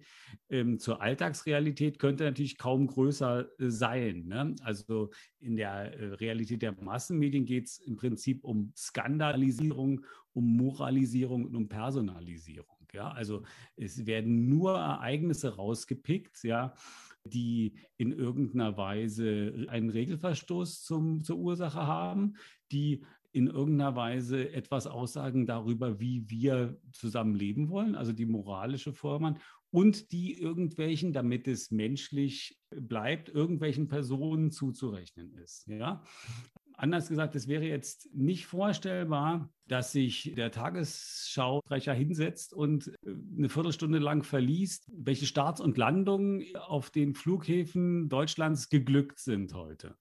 ähm, 0.49 0.79
zur 0.79 1.03
Alltagsrealität, 1.03 1.99
könnte 1.99 2.23
natürlich 2.23 2.57
kaum 2.57 2.87
größer 2.87 3.49
äh, 3.59 3.71
sein. 3.71 4.27
Ne? 4.27 4.55
Also 4.63 5.11
in 5.41 5.57
der 5.57 5.99
äh, 5.99 6.15
Realität 6.15 6.63
der 6.63 6.81
Massenmedien 6.81 7.45
geht 7.45 7.67
es 7.67 7.79
im 7.79 7.97
Prinzip 7.97 8.45
um 8.45 8.73
Skandalisierung, 8.77 10.07
um 10.33 10.57
Moralisierung 10.57 11.47
und 11.47 11.57
um 11.57 11.69
Personalisierung. 11.69 12.87
Ja? 12.93 13.11
Also 13.11 13.43
es 13.75 14.07
werden 14.07 14.49
nur 14.49 14.79
Ereignisse 14.79 15.57
rausgepickt, 15.57 16.45
ja, 16.45 16.75
die 17.25 17.75
in 17.97 18.13
irgendeiner 18.13 18.77
Weise 18.77 19.67
einen 19.69 19.91
Regelverstoß 19.91 20.85
zum, 20.85 21.23
zur 21.25 21.39
Ursache 21.39 21.87
haben, 21.87 22.35
die 22.73 23.03
in 23.33 23.47
irgendeiner 23.47 23.97
Weise 23.97 24.53
etwas 24.53 24.87
aussagen 24.87 25.47
darüber, 25.47 26.01
wie 26.01 26.29
wir 26.29 26.79
zusammen 26.93 27.35
leben 27.35 27.69
wollen, 27.69 27.95
also 27.95 28.13
die 28.13 28.27
moralische 28.27 28.93
Vormann, 28.93 29.39
und 29.71 30.11
die 30.13 30.35
irgendwelchen, 30.35 31.13
damit 31.13 31.47
es 31.47 31.71
menschlich 31.71 32.61
bleibt, 32.71 33.29
irgendwelchen 33.29 33.89
Personen 33.89 34.51
zuzurechnen 34.51 35.33
ist. 35.35 35.69
Ja? 35.69 36.03
Anders 36.75 37.09
gesagt, 37.09 37.37
es 37.37 37.47
wäre 37.47 37.67
jetzt 37.67 38.09
nicht 38.15 38.47
vorstellbar, 38.47 39.53
dass 39.67 39.93
sich 39.93 40.33
der 40.35 40.51
Tagesschausprecher 40.51 41.93
hinsetzt 41.93 42.55
und 42.55 42.89
äh, 43.05 43.15
eine 43.37 43.49
Viertelstunde 43.49 43.99
lang 43.99 44.23
verliest, 44.23 44.91
welche 44.93 45.27
Starts 45.27 45.61
und 45.61 45.77
Landungen 45.77 46.45
auf 46.57 46.91
den 46.91 47.15
Flughäfen 47.15 48.09
Deutschlands 48.09 48.71
geglückt 48.71 49.19
sind 49.19 49.53
heute. 49.55 49.97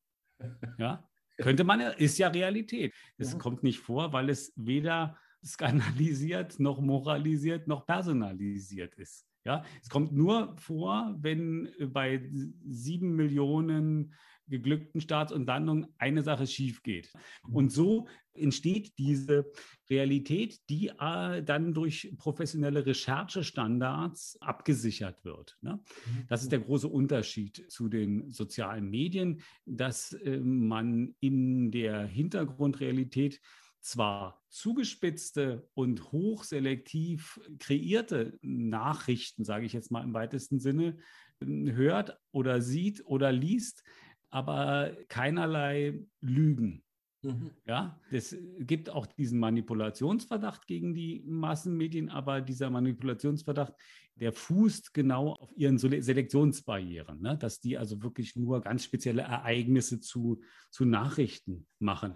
Ja, 0.78 1.09
könnte 1.44 1.64
man, 1.64 1.80
ist 1.80 2.18
ja 2.18 2.30
Realität. 2.30 2.94
Es 3.18 3.34
ja. 3.34 3.38
kommt 3.38 3.64
nicht 3.64 3.80
vor, 3.80 4.14
weil 4.14 4.30
es 4.30 4.54
weder 4.56 5.18
skandalisiert, 5.44 6.60
noch 6.60 6.82
moralisiert, 6.82 7.68
noch 7.68 7.86
personalisiert 7.86 8.96
ist. 8.96 9.26
Ja, 9.46 9.64
es 9.82 9.90
kommt 9.90 10.12
nur 10.12 10.56
vor, 10.58 11.16
wenn 11.22 11.70
bei 11.94 12.30
sieben 12.66 13.16
Millionen 13.16 14.14
geglückten 14.50 15.02
Starts 15.02 15.32
und 15.32 15.46
Landungen 15.46 15.88
eine 15.98 16.24
Sache 16.24 16.48
schief 16.48 16.84
geht. 16.84 17.12
Mhm. 17.48 17.56
Und 17.56 17.72
so 17.72 18.08
entsteht 18.34 18.98
diese 18.98 19.52
Realität, 19.90 20.60
die 20.70 20.92
äh, 21.00 21.44
dann 21.44 21.74
durch 21.74 22.14
professionelle 22.18 22.86
Recherchestandards 22.86 24.38
abgesichert 24.42 25.24
wird. 25.26 25.58
Ne? 25.62 25.74
Mhm. 25.74 26.26
Das 26.28 26.44
ist 26.44 26.52
der 26.52 26.60
große 26.60 26.88
Unterschied 26.88 27.66
zu 27.70 27.90
den 27.90 28.30
sozialen 28.30 28.90
Medien, 28.90 29.42
dass 29.66 30.14
äh, 30.14 30.40
man 30.40 31.16
in 31.20 31.72
der 31.72 32.06
Hintergrundrealität 32.06 33.42
zwar 33.82 34.44
zugespitzte 34.50 35.68
und 35.74 36.12
hochselektiv 36.12 37.40
kreierte 37.60 38.38
Nachrichten, 38.42 39.46
sage 39.46 39.66
ich 39.66 39.74
jetzt 39.74 39.92
mal 39.92 40.04
im 40.04 40.14
weitesten 40.14 40.60
Sinne, 40.60 40.98
hört 41.42 42.20
oder 42.32 42.62
sieht 42.62 43.06
oder 43.06 43.32
liest, 43.32 43.84
aber 44.30 44.92
keinerlei 45.08 46.00
Lügen. 46.22 46.84
Mhm. 47.22 47.52
Ja, 47.66 48.00
es 48.12 48.38
gibt 48.60 48.90
auch 48.90 49.06
diesen 49.06 49.40
Manipulationsverdacht 49.40 50.66
gegen 50.68 50.94
die 50.94 51.22
Massenmedien, 51.28 52.10
aber 52.10 52.40
dieser 52.40 52.70
Manipulationsverdacht, 52.70 53.74
der 54.16 54.32
fußt 54.32 54.94
genau 54.94 55.34
auf 55.34 55.52
ihren 55.56 55.78
Selektionsbarrieren, 55.78 57.22
ne? 57.22 57.38
dass 57.38 57.60
die 57.60 57.78
also 57.78 58.02
wirklich 58.04 58.38
nur 58.38 58.62
ganz 58.62 58.86
spezielle 58.86 59.24
Ereignisse 59.24 60.00
zu, 60.00 60.40
zu 60.72 60.86
Nachrichten 60.86 61.68
machen. 61.80 62.16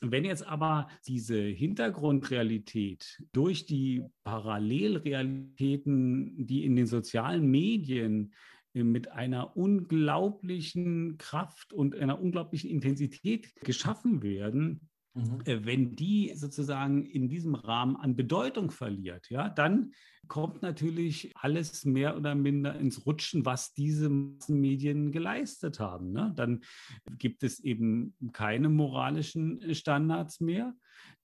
Wenn 0.00 0.24
jetzt 0.24 0.46
aber 0.46 0.86
diese 1.06 1.40
Hintergrundrealität 1.40 3.20
durch 3.32 3.66
die 3.66 4.04
Parallelrealitäten, 4.24 6.46
die 6.46 6.64
in 6.64 6.76
den 6.76 6.86
sozialen 6.86 7.50
Medien 7.50 8.32
mit 8.82 9.12
einer 9.12 9.56
unglaublichen 9.56 11.16
Kraft 11.18 11.72
und 11.72 11.94
einer 11.94 12.20
unglaublichen 12.20 12.70
Intensität 12.70 13.54
geschaffen 13.60 14.22
werden, 14.22 14.88
mhm. 15.14 15.40
Äh, 15.44 15.64
wenn 15.64 15.94
die 15.94 16.32
sozusagen 16.34 17.06
in 17.06 17.28
diesem 17.28 17.54
Rahmen 17.54 17.96
an 17.96 18.16
Bedeutung 18.16 18.72
verliert, 18.72 19.30
ja, 19.30 19.48
dann 19.48 19.92
kommt 20.26 20.62
natürlich 20.62 21.30
alles 21.36 21.84
mehr 21.84 22.16
oder 22.16 22.34
minder 22.34 22.74
ins 22.78 23.06
Rutschen, 23.06 23.44
was 23.44 23.74
diese 23.74 24.08
Medien 24.08 25.12
geleistet 25.12 25.78
haben. 25.78 26.12
Ne? 26.12 26.32
Dann 26.34 26.64
gibt 27.18 27.42
es 27.42 27.60
eben 27.60 28.14
keine 28.32 28.68
moralischen 28.70 29.74
Standards 29.74 30.40
mehr 30.40 30.74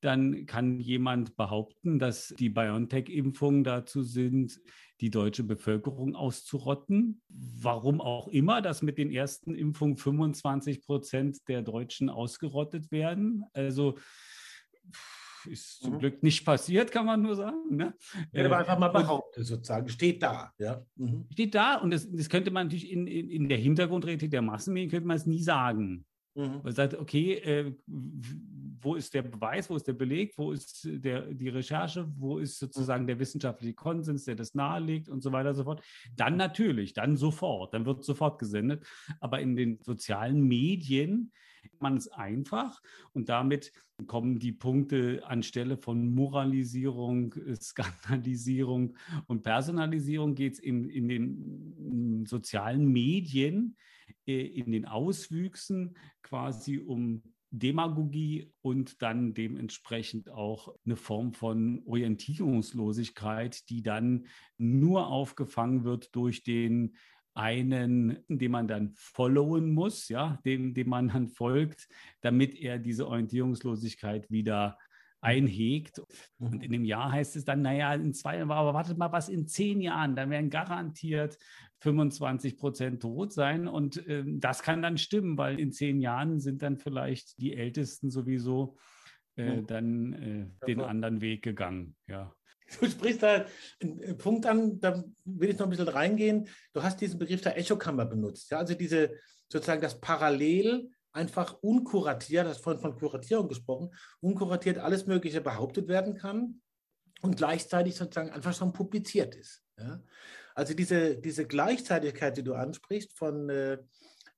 dann 0.00 0.46
kann 0.46 0.80
jemand 0.80 1.37
behaupten, 1.37 1.99
dass 1.99 2.34
die 2.38 2.49
BioNTech-Impfungen 2.49 3.64
dazu 3.64 4.02
sind, 4.02 4.60
die 5.00 5.10
deutsche 5.10 5.44
Bevölkerung 5.44 6.14
auszurotten. 6.14 7.22
Warum 7.28 8.00
auch 8.00 8.28
immer, 8.28 8.62
dass 8.62 8.82
mit 8.82 8.99
den 8.99 9.10
ersten 9.10 9.54
Impfungen 9.54 9.96
25 9.96 10.82
Prozent 10.82 11.49
der 11.49 11.62
Deutschen 11.62 12.08
ausgerottet 12.08 12.90
werden. 12.90 13.44
Also 13.52 13.99
ist 15.46 15.82
zum 15.82 15.94
mhm. 15.94 15.99
Glück 16.00 16.22
nicht 16.22 16.44
passiert, 16.44 16.92
kann 16.92 17.06
man 17.06 17.22
nur 17.22 17.34
sagen. 17.34 17.76
Ne? 17.76 17.94
Ja, 18.32 18.44
aber 18.44 18.58
einfach 18.58 18.78
mal 18.78 18.88
behauptet, 18.88 19.46
sozusagen. 19.46 19.88
Steht 19.88 20.22
da. 20.22 20.52
Ja. 20.58 20.84
Mhm. 20.96 21.26
Steht 21.32 21.54
da 21.54 21.76
und 21.76 21.90
das, 21.92 22.10
das 22.10 22.28
könnte 22.28 22.50
man 22.50 22.66
natürlich 22.66 22.90
in, 22.90 23.06
in, 23.06 23.30
in 23.30 23.49
der 23.49 23.58
Hintergrundrealität 23.58 24.32
der 24.32 24.42
Massenmedien 24.42 24.90
könnte 24.90 25.06
man 25.06 25.16
es 25.16 25.26
nie 25.26 25.42
sagen. 25.42 26.04
Mhm. 26.34 26.60
Man 26.62 26.72
sagt, 26.72 26.94
okay, 26.94 27.34
äh, 27.34 27.75
wo 28.80 28.94
ist 28.94 29.14
der 29.14 29.22
Beweis, 29.22 29.68
wo 29.70 29.76
ist 29.76 29.87
der 29.87 29.92
Beleg, 29.92 30.34
wo 30.37 30.52
ist 30.52 30.82
der, 30.84 31.32
die 31.32 31.49
Recherche, 31.49 32.10
wo 32.16 32.38
ist 32.38 32.58
sozusagen 32.58 33.06
der 33.06 33.18
wissenschaftliche 33.18 33.75
Konsens, 33.75 34.25
der 34.25 34.37
das 34.37 34.54
nahelegt 34.54 35.08
und 35.08 35.22
so 35.22 35.32
weiter 35.32 35.50
und 35.50 35.56
so 35.56 35.64
fort. 35.64 35.82
Dann 36.16 36.37
natürlich, 36.37 36.92
dann 36.92 37.16
sofort, 37.16 37.75
dann 37.75 37.87
wird 37.87 38.04
sofort 38.04 38.38
gesendet. 38.38 38.87
Aber 39.20 39.40
in 39.40 39.56
den 39.56 39.78
sozialen 39.82 40.42
Medien 40.42 41.32
man 41.78 41.96
es 41.96 42.08
einfach 42.08 42.80
und 43.12 43.28
damit 43.28 43.72
kommen 44.06 44.38
die 44.38 44.52
Punkte 44.52 45.22
anstelle 45.26 45.76
von 45.76 46.14
Moralisierung, 46.14 47.34
Skandalisierung 47.60 48.96
und 49.26 49.42
Personalisierung 49.42 50.34
geht 50.34 50.54
es 50.54 50.58
in, 50.58 50.88
in 50.88 51.08
den 51.08 52.26
sozialen 52.26 52.87
Medien 52.87 53.76
äh, 54.26 54.46
in 54.46 54.72
den 54.72 54.87
Auswüchsen 54.87 55.96
quasi 56.22 56.78
um 56.78 57.22
Demagogie 57.50 58.52
und 58.62 59.02
dann 59.02 59.35
dementsprechend 59.35 60.30
auch 60.30 60.75
eine 60.85 60.97
Form 60.97 61.33
von 61.33 61.83
Orientierungslosigkeit, 61.85 63.69
die 63.69 63.83
dann 63.83 64.26
nur 64.57 65.09
aufgefangen 65.09 65.85
wird 65.85 66.14
durch 66.14 66.42
den 66.42 66.97
einen, 67.35 68.19
den 68.28 68.50
man 68.50 68.69
dann 68.69 68.92
followen 68.95 69.73
muss, 69.73 70.09
ja, 70.09 70.38
dem, 70.45 70.75
dem 70.75 70.88
man 70.88 71.09
dann 71.09 71.28
folgt, 71.28 71.88
damit 72.21 72.54
er 72.54 72.78
diese 72.78 73.07
Orientierungslosigkeit 73.07 74.30
wieder 74.30 74.78
einhegt. 75.21 76.00
Und 76.38 76.57
mhm. 76.57 76.61
in 76.62 76.73
dem 76.73 76.85
Jahr 76.85 77.12
heißt 77.12 77.37
es 77.37 77.45
dann, 77.45 77.62
naja, 77.62 77.95
in 77.95 78.14
zwei, 78.14 78.42
aber 78.42 78.75
wartet 78.75 78.99
mal, 78.99 79.12
was 79.12 79.28
in 79.28 79.47
zehn 79.47 79.80
Jahren, 79.80 80.16
dann 80.16 80.30
werden 80.30 80.50
garantiert 80.50 81.37
25 81.80 82.56
Prozent 82.56 83.02
tot 83.02 83.32
sein. 83.32 83.66
Und 83.68 84.06
äh, 84.06 84.25
das 84.26 84.62
kann 84.62 84.82
dann 84.82 84.99
stimmen, 84.99 85.37
weil 85.38 85.58
in 85.58 85.72
zehn 85.72 86.00
Jahren 86.00 86.40
sind 86.40 86.62
dann 86.62 86.76
vielleicht 86.76 87.40
die 87.40 87.56
Ältesten 87.56 88.10
sowieso 88.10 88.76
äh, 89.37 89.62
dann 89.62 90.12
äh, 90.62 90.66
den 90.66 90.80
anderen 90.80 91.20
Weg 91.20 91.42
gegangen. 91.42 91.96
Ja. 92.06 92.34
Du 92.78 92.88
sprichst 92.88 93.22
da 93.22 93.46
einen 93.82 94.16
Punkt 94.18 94.46
an, 94.46 94.78
da 94.80 95.02
will 95.25 95.50
ich 95.50 95.58
noch 95.58 95.66
ein 95.66 95.70
bisschen 95.70 95.88
reingehen. 95.88 96.49
Du 96.72 96.82
hast 96.82 97.00
diesen 97.00 97.18
Begriff 97.18 97.40
der 97.40 97.58
Echokammer 97.58 98.06
benutzt. 98.06 98.50
Ja? 98.50 98.58
Also 98.58 98.75
diese 98.75 99.16
sozusagen 99.49 99.80
das 99.80 100.00
Parallel 100.00 100.90
einfach 101.12 101.58
unkuratiert, 101.62 102.46
hast 102.46 102.62
vorhin 102.62 102.80
von 102.80 102.96
Kuratierung 102.96 103.49
gesprochen, 103.49 103.90
unkuratiert 104.20 104.78
alles 104.78 105.06
Mögliche 105.06 105.40
behauptet 105.40 105.88
werden 105.88 106.14
kann 106.14 106.60
und 107.22 107.37
gleichzeitig 107.37 107.96
sozusagen 107.96 108.30
einfach 108.30 108.54
schon 108.54 108.72
publiziert 108.72 109.34
ist. 109.34 109.64
Ja? 109.76 110.00
Also 110.54 110.75
diese, 110.75 111.16
diese 111.16 111.47
Gleichzeitigkeit, 111.47 112.37
die 112.37 112.42
du 112.42 112.54
ansprichst 112.54 113.16
von 113.16 113.49
äh, 113.49 113.78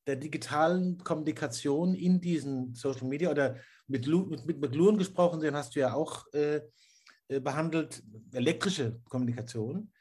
der 0.06 0.16
digitalen 0.16 0.98
Kommunikation 0.98 1.94
in 1.94 2.20
diesen 2.20 2.74
Social 2.74 3.06
Media 3.06 3.30
oder 3.30 3.56
mit, 3.86 4.06
mit, 4.06 4.46
mit 4.46 4.60
McLuhan 4.60 4.98
gesprochen, 4.98 5.40
den 5.40 5.54
hast 5.54 5.74
du 5.76 5.80
ja 5.80 5.94
auch 5.94 6.26
äh, 6.32 6.60
äh 7.28 7.40
behandelt, 7.40 8.02
elektrische 8.32 9.00
Kommunikation. 9.08 9.92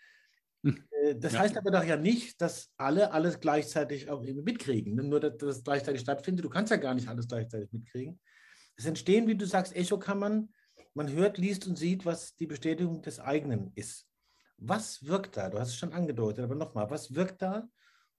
Hm. 0.64 0.84
Äh, 0.92 1.16
das 1.16 1.34
ja. 1.34 1.40
heißt 1.40 1.58
aber 1.58 1.72
doch 1.72 1.84
ja 1.84 1.98
nicht, 1.98 2.42
dass 2.42 2.72
alle 2.78 3.12
alles 3.12 3.40
gleichzeitig 3.40 4.10
auch 4.10 4.22
mitkriegen. 4.22 4.96
Nur, 4.96 5.20
dass 5.20 5.38
das 5.38 5.64
gleichzeitig 5.64 6.02
stattfindet. 6.02 6.46
Du 6.46 6.50
kannst 6.50 6.72
ja 6.72 6.78
gar 6.78 6.94
nicht 6.94 7.08
alles 7.08 7.28
gleichzeitig 7.28 7.72
mitkriegen. 7.72 8.20
Es 8.76 8.86
entstehen, 8.86 9.28
wie 9.28 9.36
du 9.36 9.46
sagst, 9.46 9.76
Echokammern. 9.76 10.50
Man 10.94 11.10
hört, 11.12 11.38
liest 11.38 11.68
und 11.68 11.78
sieht, 11.78 12.06
was 12.06 12.36
die 12.36 12.48
Bestätigung 12.48 13.02
des 13.02 13.20
eigenen 13.20 13.72
ist. 13.76 14.08
Was 14.64 15.06
wirkt 15.08 15.38
da? 15.38 15.50
Du 15.50 15.60
hast 15.60 15.70
es 15.70 15.76
schon 15.76 15.92
angedeutet, 15.92 16.44
aber 16.44 16.54
nochmal, 16.54 16.90
was 16.90 17.16
wirkt 17.16 17.42
da? 17.42 17.68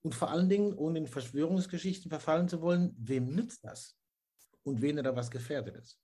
Und 0.03 0.15
vor 0.15 0.31
allen 0.31 0.49
Dingen, 0.49 0.75
ohne 0.75 0.99
in 0.99 1.07
Verschwörungsgeschichten 1.07 2.11
verfallen 2.11 2.49
zu 2.49 2.61
wollen, 2.61 2.95
wem 2.99 3.29
nützt 3.29 3.65
das? 3.65 3.97
Und 4.65 4.83
wen 4.83 4.97
da 4.97 5.15
was 5.15 5.31
gefährdet 5.31 5.77
ist? 5.77 6.01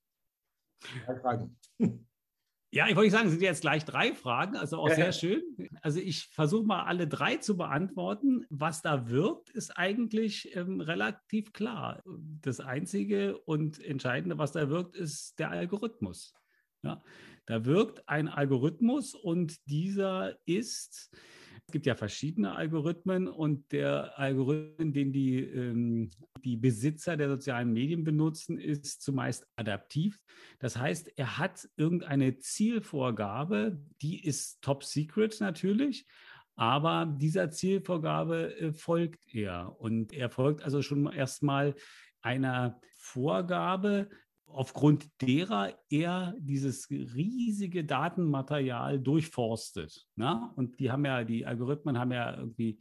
Drei 1.04 1.16
Fragen. 1.16 1.58
Ja, 2.70 2.86
ich 2.86 2.96
wollte 2.96 3.10
sagen, 3.10 3.28
es 3.28 3.32
sind 3.32 3.42
jetzt 3.42 3.62
gleich 3.62 3.86
drei 3.86 4.14
Fragen, 4.14 4.54
also 4.54 4.76
auch 4.76 4.90
ja. 4.90 4.94
sehr 4.94 5.12
schön. 5.12 5.42
Also 5.80 6.00
ich 6.00 6.26
versuche 6.26 6.66
mal 6.66 6.84
alle 6.84 7.08
drei 7.08 7.38
zu 7.38 7.56
beantworten. 7.56 8.44
Was 8.50 8.82
da 8.82 9.08
wirkt, 9.08 9.48
ist 9.48 9.70
eigentlich 9.78 10.54
ähm, 10.54 10.82
relativ 10.82 11.54
klar. 11.54 12.02
Das 12.42 12.60
Einzige 12.60 13.38
und 13.38 13.82
Entscheidende, 13.82 14.36
was 14.36 14.52
da 14.52 14.68
wirkt, 14.68 14.96
ist 14.96 15.38
der 15.38 15.50
Algorithmus. 15.50 16.34
Ja, 16.82 17.02
da 17.46 17.64
wirkt 17.64 18.08
ein 18.08 18.28
Algorithmus 18.28 19.14
und 19.14 19.56
dieser 19.66 20.38
ist 20.44 21.10
es 21.68 21.72
gibt 21.72 21.84
ja 21.84 21.94
verschiedene 21.94 22.54
Algorithmen 22.54 23.28
und 23.28 23.72
der 23.72 24.18
Algorithmus, 24.18 24.94
den 24.94 25.12
die, 25.12 25.40
ähm, 25.40 26.08
die 26.42 26.56
Besitzer 26.56 27.18
der 27.18 27.28
sozialen 27.28 27.74
Medien 27.74 28.04
benutzen, 28.04 28.58
ist 28.58 29.02
zumeist 29.02 29.46
adaptiv. 29.54 30.18
Das 30.60 30.78
heißt, 30.78 31.12
er 31.16 31.36
hat 31.36 31.68
irgendeine 31.76 32.38
Zielvorgabe, 32.38 33.78
die 34.00 34.24
ist 34.24 34.62
top 34.62 34.82
secret 34.82 35.38
natürlich, 35.42 36.06
aber 36.56 37.04
dieser 37.04 37.50
Zielvorgabe 37.50 38.58
äh, 38.58 38.72
folgt 38.72 39.20
er. 39.34 39.78
Und 39.78 40.14
er 40.14 40.30
folgt 40.30 40.62
also 40.62 40.80
schon 40.80 41.12
erstmal 41.12 41.74
einer 42.22 42.80
Vorgabe, 42.96 44.08
aufgrund 44.48 45.08
derer 45.20 45.78
er 45.90 46.34
dieses 46.38 46.90
riesige 46.90 47.84
Datenmaterial 47.84 48.98
durchforstet. 48.98 50.06
Ne? 50.16 50.50
Und 50.56 50.80
die 50.80 50.90
haben 50.90 51.04
ja, 51.04 51.24
die 51.24 51.46
Algorithmen 51.46 51.98
haben 51.98 52.12
ja 52.12 52.36
irgendwie 52.36 52.78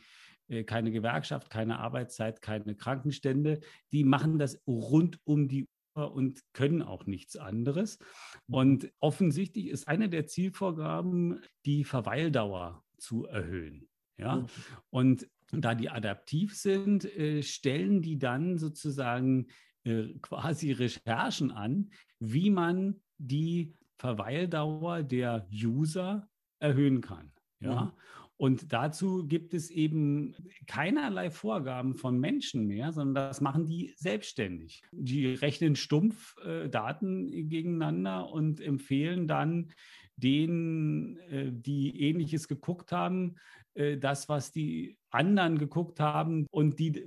äh, 0.47 0.63
keine 0.63 0.91
Gewerkschaft, 0.91 1.49
keine 1.49 1.79
Arbeitszeit, 1.79 2.41
keine 2.41 2.75
Krankenstände. 2.75 3.59
Die 3.91 4.03
machen 4.03 4.39
das 4.39 4.61
rund 4.65 5.19
um 5.23 5.47
die 5.47 5.67
Uhr 5.95 6.11
und 6.13 6.41
können 6.53 6.81
auch 6.81 7.05
nichts 7.05 7.35
anderes. 7.35 7.99
Und 8.47 8.91
offensichtlich 8.99 9.67
ist 9.67 9.87
eine 9.87 10.09
der 10.09 10.27
Zielvorgaben, 10.27 11.41
die 11.65 11.83
Verweildauer 11.83 12.83
zu 12.97 13.25
erhöhen. 13.25 13.87
Ja, 14.19 14.37
mhm. 14.37 14.47
und 14.89 15.27
da 15.51 15.75
die 15.75 15.89
adaptiv 15.89 16.55
sind, 16.57 17.05
äh, 17.05 17.43
stellen 17.43 18.01
die 18.01 18.17
dann 18.17 18.57
sozusagen 18.57 19.47
äh, 19.87 20.13
quasi 20.21 20.71
Recherchen 20.71 21.51
an, 21.51 21.89
wie 22.19 22.49
man 22.49 22.99
die 23.17 23.73
Verweildauer 23.97 25.03
der 25.03 25.47
User 25.51 26.29
erhöhen 26.59 27.01
kann. 27.01 27.31
Ja. 27.59 27.85
Mhm. 27.85 27.91
Und 28.39 28.71
dazu 28.71 29.25
gibt 29.25 29.55
es 29.55 29.71
eben 29.71 30.35
keinerlei 30.67 31.31
Vorgaben 31.31 31.95
von 31.95 32.19
Menschen 32.19 32.67
mehr, 32.67 32.93
sondern 32.93 33.29
das 33.29 33.41
machen 33.41 33.65
die 33.65 33.93
selbstständig. 33.97 34.83
Die 34.91 35.33
rechnen 35.33 35.75
stumpf 35.75 36.35
äh, 36.45 36.69
Daten 36.69 37.31
gegeneinander 37.49 38.29
und 38.29 38.61
empfehlen 38.61 39.27
dann 39.27 39.71
denen, 40.17 41.17
äh, 41.29 41.51
die 41.51 42.01
ähnliches 42.01 42.47
geguckt 42.47 42.91
haben, 42.91 43.35
äh, 43.75 43.97
das, 43.97 44.27
was 44.27 44.51
die 44.51 44.97
anderen 45.11 45.57
geguckt 45.57 45.99
haben 45.99 46.47
und 46.51 46.79
die 46.79 47.03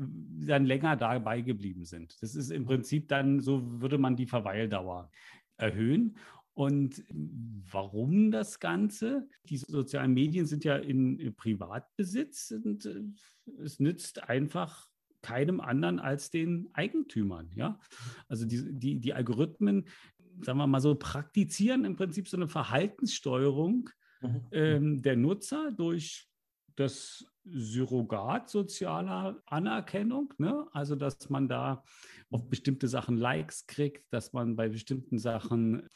dann 0.47 0.65
länger 0.65 0.97
dabei 0.97 1.43
geblieben 1.43 1.85
sind. 1.85 2.17
Das 2.23 2.35
ist 2.35 2.51
im 2.51 2.65
Prinzip 2.65 3.09
dann, 3.09 3.41
so 3.41 3.81
würde 3.81 3.99
man 3.99 4.17
die 4.17 4.27
Verweildauer 4.27 5.11
erhöhen. 5.57 6.17
Und 6.55 7.05
warum 7.71 8.31
das 8.31 8.61
Ganze? 8.61 9.29
Die 9.45 9.57
sozialen 9.57 10.15
Medien 10.15 10.47
sind 10.47 10.65
ja 10.65 10.77
in 10.77 11.35
Privatbesitz 11.37 12.51
und 12.51 12.87
äh, 12.87 13.03
es 13.63 13.81
nützt 13.81 14.29
einfach 14.29 14.91
keinem 15.23 15.61
anderen 15.61 15.99
als 15.99 16.31
den 16.31 16.69
Eigentümern. 16.73 17.51
Ja? 17.55 17.79
Also 18.29 18.47
die, 18.47 18.73
die, 18.73 19.01
die 19.01 19.15
Algorithmen, 19.15 19.87
sagen 20.43 20.59
wir 20.59 20.67
mal 20.67 20.81
so, 20.81 20.95
praktizieren 20.95 21.85
im 21.85 21.97
Prinzip 21.97 22.29
so 22.29 22.37
eine 22.37 22.49
Verhaltenssteuerung 22.49 23.91
mhm. 24.21 24.47
ähm, 24.53 25.03
der 25.03 25.17
Nutzer 25.17 25.71
durch 25.73 26.29
das 26.77 27.27
Surrogat 27.45 28.49
sozialer 28.49 29.43
Anerkennung, 29.47 30.33
ne? 30.39 30.67
also 30.73 30.95
dass 30.95 31.31
man 31.31 31.49
da 31.49 31.83
auf 32.31 32.49
bestimmte 32.49 32.87
Sachen 32.87 33.17
Likes 33.17 33.67
kriegt, 33.67 34.13
dass 34.13 34.33
man 34.33 34.57
bei 34.57 34.69
bestimmten 34.69 35.19
Sachen 35.19 35.89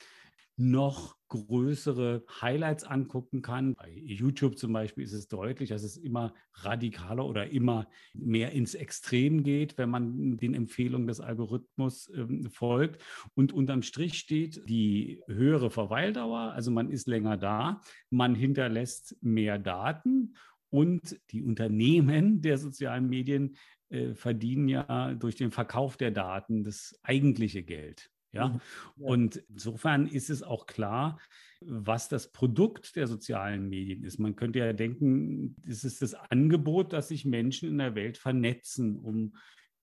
noch 0.57 1.17
größere 1.29 2.25
Highlights 2.41 2.85
angucken 2.85 3.43
kann. 3.43 3.75
Bei 3.75 3.91
YouTube 3.91 4.57
zum 4.57 4.73
Beispiel 4.73 5.03
ist 5.03 5.13
es 5.13 5.27
deutlich, 5.27 5.71
dass 5.71 5.83
es 5.83 5.97
immer 5.97 6.33
radikaler 6.55 7.27
oder 7.27 7.51
immer 7.51 7.89
mehr 8.13 8.53
ins 8.53 8.75
Extrem 8.75 9.43
geht, 9.43 9.77
wenn 9.77 9.91
man 9.91 10.37
den 10.37 10.55
Empfehlungen 10.55 11.09
des 11.09 11.21
Algorithmus 11.21 12.09
äh, 12.11 12.49
folgt. 12.51 13.03
Und 13.35 13.53
unterm 13.53 13.83
Strich 13.83 14.19
steht 14.19 14.69
die 14.69 15.23
höhere 15.27 15.71
Verweildauer, 15.71 16.53
also 16.53 16.71
man 16.71 16.91
ist 16.91 17.09
länger 17.09 17.37
da, 17.37 17.81
man 18.11 18.35
hinterlässt 18.35 19.17
mehr 19.21 19.59
Daten 19.59 20.35
und 20.71 21.19
die 21.31 21.43
Unternehmen 21.43 22.41
der 22.43 22.59
sozialen 22.59 23.09
Medien 23.09 23.57
äh, 23.89 24.15
verdienen 24.15 24.69
ja 24.69 25.15
durch 25.15 25.35
den 25.35 25.51
Verkauf 25.51 25.97
der 25.97 26.13
Daten 26.13 26.63
das 26.63 26.99
eigentliche 27.03 27.65
Geld. 27.65 28.11
Ja? 28.35 28.49
Mhm. 28.49 28.55
ja? 28.55 29.07
Und 29.07 29.37
insofern 29.49 30.07
ist 30.07 30.31
es 30.31 30.43
auch 30.43 30.67
klar, 30.67 31.19
was 31.61 32.09
das 32.09 32.33
Produkt 32.33 32.97
der 32.97 33.07
sozialen 33.07 33.69
Medien 33.69 34.05
ist. 34.05 34.19
Man 34.19 34.37
könnte 34.37 34.59
ja 34.59 34.73
denken, 34.73 35.57
es 35.67 35.85
ist 35.85 36.03
das 36.03 36.15
Angebot, 36.15 36.93
dass 36.93 37.09
sich 37.09 37.25
Menschen 37.25 37.69
in 37.69 37.79
der 37.79 37.95
Welt 37.95 38.19
vernetzen, 38.19 38.99
um 38.99 39.37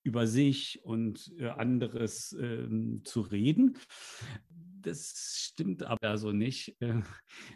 über 0.04 0.26
sich 0.28 0.84
und 0.84 1.32
äh, 1.38 1.48
anderes 1.48 2.34
äh, 2.34 2.68
zu 3.04 3.22
reden 3.22 3.78
das 4.82 5.14
stimmt 5.52 5.84
aber 5.84 6.18
so 6.18 6.32
nicht. 6.32 6.76
Äh, 6.82 7.02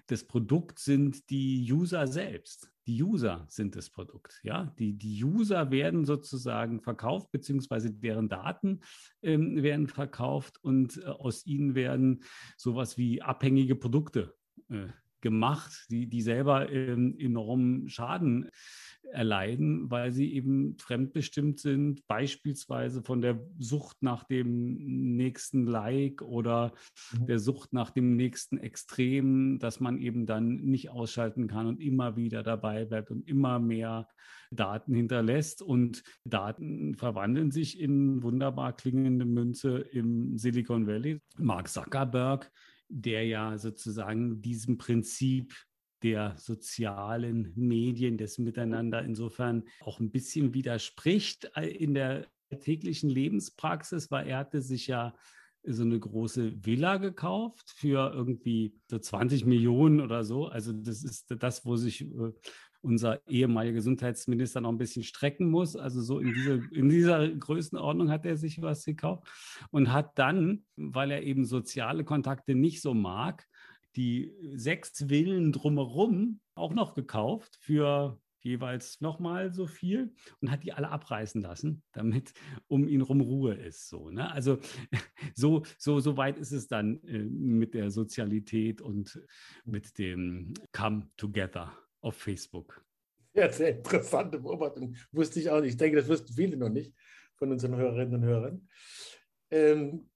das 0.08 0.24
Produkt 0.24 0.80
sind 0.80 1.30
die 1.30 1.68
User 1.72 2.08
selbst. 2.08 2.70
Die 2.88 3.02
User 3.02 3.46
sind 3.50 3.76
das 3.76 3.90
Produkt. 3.90 4.40
Ja? 4.44 4.74
Die, 4.78 4.94
die 4.94 5.24
User 5.24 5.72
werden 5.72 6.06
sozusagen 6.06 6.82
verkauft, 6.82 7.32
beziehungsweise 7.32 7.92
deren 7.92 8.30
Daten 8.30 8.82
ähm, 9.22 9.62
werden 9.64 9.88
verkauft 9.88 10.64
und 10.64 10.98
äh, 10.98 11.06
aus 11.06 11.46
ihnen 11.46 11.76
werden 11.76 12.24
sowas 12.58 12.98
wie 12.98 13.22
abhängige 13.22 13.76
Produkte 13.76 14.36
äh, 14.70 14.88
gemacht, 15.22 15.88
die, 15.90 16.08
die 16.08 16.22
selber 16.22 16.70
ähm, 16.72 17.16
enormen 17.18 17.90
Schaden 17.90 18.52
erleiden, 19.12 19.90
weil 19.90 20.12
sie 20.12 20.34
eben 20.34 20.78
fremdbestimmt 20.78 21.60
sind, 21.60 22.06
beispielsweise 22.08 23.02
von 23.02 23.22
der 23.22 23.40
Sucht 23.58 23.98
nach 24.02 24.24
dem 24.24 25.16
nächsten 25.16 25.66
Like 25.66 26.22
oder 26.22 26.74
mhm. 27.12 27.26
der 27.28 27.40
Sucht 27.40 27.74
nach 27.74 27.90
dem 27.90 28.16
nächsten 28.16 28.58
Extrem, 28.58 29.60
dass 29.60 29.80
man 29.80 30.00
eben 30.00 30.26
dann 30.26 30.56
nicht 30.58 30.90
ausschalten 30.90 31.48
kann 31.48 31.68
und 31.68 31.82
immer 31.82 32.16
wieder 32.16 32.44
dabei 32.44 32.86
bleibt 32.86 33.12
und 33.12 33.28
immer 33.28 33.60
mehr 33.60 34.08
Daten 34.52 34.94
hinterlässt. 34.94 35.62
Und 35.62 36.04
Daten 36.24 36.96
verwandeln 36.96 37.52
sich 37.52 37.80
in 37.80 38.24
wunderbar 38.24 38.74
klingende 38.76 39.26
Münze 39.26 39.80
im 39.80 40.38
Silicon 40.38 40.88
Valley. 40.88 41.22
Mark 41.38 41.68
Zuckerberg 41.68 42.52
der 42.90 43.26
ja 43.26 43.58
sozusagen 43.58 44.42
diesem 44.42 44.78
Prinzip 44.78 45.54
der 46.06 46.36
sozialen 46.38 47.52
Medien, 47.56 48.18
des 48.18 48.38
Miteinander 48.38 49.04
insofern 49.04 49.64
auch 49.82 50.00
ein 50.00 50.12
bisschen 50.12 50.54
widerspricht 50.54 51.50
äh, 51.56 51.66
in 51.68 51.96
der 51.96 52.28
täglichen 52.60 53.10
Lebenspraxis, 53.10 54.12
weil 54.12 54.28
er 54.28 54.38
hatte 54.38 54.62
sich 54.62 54.86
ja 54.86 55.16
so 55.64 55.82
eine 55.82 56.00
große 56.00 56.64
Villa 56.64 56.98
gekauft 56.98 57.74
für 57.76 58.14
irgendwie 58.14 58.76
so 58.88 59.00
20 59.00 59.46
Millionen 59.46 60.00
oder 60.00 60.24
so. 60.24 60.46
Also 60.46 60.74
das 60.74 61.04
ist 61.04 61.34
das, 61.40 61.66
wo 61.66 61.76
sich 61.76 62.02
äh, 62.02 62.32
unser 62.82 63.28
ehemaliger 63.28 63.74
Gesundheitsminister 63.74 64.62
noch 64.62 64.70
ein 64.70 64.78
bisschen 64.78 65.02
strecken 65.02 65.50
muss. 65.50 65.76
Also 65.76 66.04
so 66.04 66.20
in, 66.20 66.36
diese, 66.36 66.62
in 66.72 66.88
dieser 66.88 67.28
Größenordnung 67.30 68.12
hat 68.12 68.28
er 68.28 68.38
sich 68.38 68.62
was 68.62 68.86
gekauft 68.86 69.28
und 69.72 69.92
hat 69.92 70.20
dann, 70.20 70.66
weil 70.76 71.10
er 71.10 71.24
eben 71.24 71.46
soziale 71.46 72.04
Kontakte 72.04 72.54
nicht 72.54 72.84
so 72.84 72.94
mag, 72.94 73.48
die 73.96 74.34
sechs 74.54 75.06
Villen 75.08 75.52
drumherum 75.52 76.40
auch 76.56 76.74
noch 76.74 76.94
gekauft 76.94 77.58
für 77.60 78.20
jeweils 78.46 79.02
nochmal 79.02 79.52
so 79.52 79.66
viel 79.66 80.14
und 80.40 80.52
hat 80.52 80.64
die 80.64 80.72
alle 80.72 80.90
abreißen 80.90 81.42
lassen, 81.42 81.84
damit 81.92 82.34
um 82.68 82.88
ihn 82.88 83.02
rum 83.02 83.22
Ruhe 83.22 83.56
ist. 83.56 83.90
So, 83.90 84.12
ne? 84.12 84.32
Also 84.32 84.60
so, 85.36 85.64
so, 85.78 86.00
so 86.00 86.16
weit 86.16 86.38
ist 86.38 86.52
es 86.52 86.68
dann 86.68 87.04
äh, 87.04 87.24
mit 87.24 87.74
der 87.74 87.90
Sozialität 87.90 88.82
und 88.82 89.20
mit 89.66 89.98
dem 89.98 90.54
Come 90.72 91.10
Together 91.18 91.76
auf 92.02 92.16
Facebook. 92.16 92.86
Ja, 93.34 93.52
sehr 93.52 93.78
interessante 93.78 94.40
Beobachtung. 94.40 94.96
Wusste 95.12 95.40
ich 95.40 95.50
auch 95.50 95.60
nicht. 95.60 95.72
Ich 95.72 95.78
denke, 95.78 95.98
das 95.98 96.08
wussten 96.08 96.34
viele 96.34 96.56
noch 96.56 96.70
nicht 96.70 96.94
von 97.36 97.52
unseren 97.52 97.76
Hörerinnen 97.76 98.16
und 98.16 98.24
Hörern. 98.24 98.68
Ähm, 99.52 100.10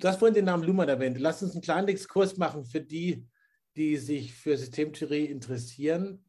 Du 0.00 0.08
hast 0.08 0.18
vorhin 0.18 0.34
den 0.34 0.46
Namen 0.46 0.64
Luhmann 0.64 0.88
erwähnt. 0.88 1.18
Lass 1.20 1.42
uns 1.42 1.52
einen 1.52 1.60
kleinen 1.60 1.88
Exkurs 1.88 2.38
machen 2.38 2.64
für 2.64 2.80
die, 2.80 3.28
die 3.76 3.98
sich 3.98 4.32
für 4.32 4.56
Systemtheorie 4.56 5.26
interessieren. 5.26 6.24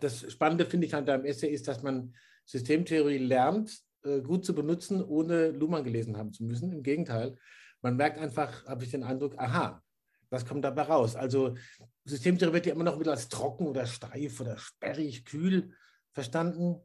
Das 0.00 0.30
Spannende 0.30 0.66
finde 0.66 0.86
ich 0.86 0.94
an 0.94 1.06
deinem 1.06 1.24
Essay 1.24 1.48
ist, 1.48 1.66
dass 1.66 1.82
man 1.82 2.14
Systemtheorie 2.44 3.16
lernt, 3.16 3.80
äh, 4.04 4.20
gut 4.20 4.44
zu 4.44 4.54
benutzen, 4.54 5.02
ohne 5.02 5.48
Luhmann 5.48 5.82
gelesen 5.82 6.18
haben 6.18 6.34
zu 6.34 6.44
müssen. 6.44 6.72
Im 6.72 6.82
Gegenteil, 6.82 7.38
man 7.80 7.96
merkt 7.96 8.18
einfach, 8.18 8.66
habe 8.66 8.84
ich 8.84 8.90
den 8.90 9.02
Eindruck, 9.02 9.32
aha, 9.38 9.82
was 10.28 10.44
kommt 10.44 10.62
dabei 10.66 10.82
raus? 10.82 11.16
Also 11.16 11.56
Systemtheorie 12.04 12.52
wird 12.52 12.66
ja 12.66 12.74
immer 12.74 12.84
noch 12.84 13.00
wieder 13.00 13.12
als 13.12 13.30
trocken 13.30 13.66
oder 13.66 13.86
steif 13.86 14.42
oder 14.42 14.58
sperrig, 14.58 15.24
kühl 15.24 15.72
verstanden, 16.12 16.76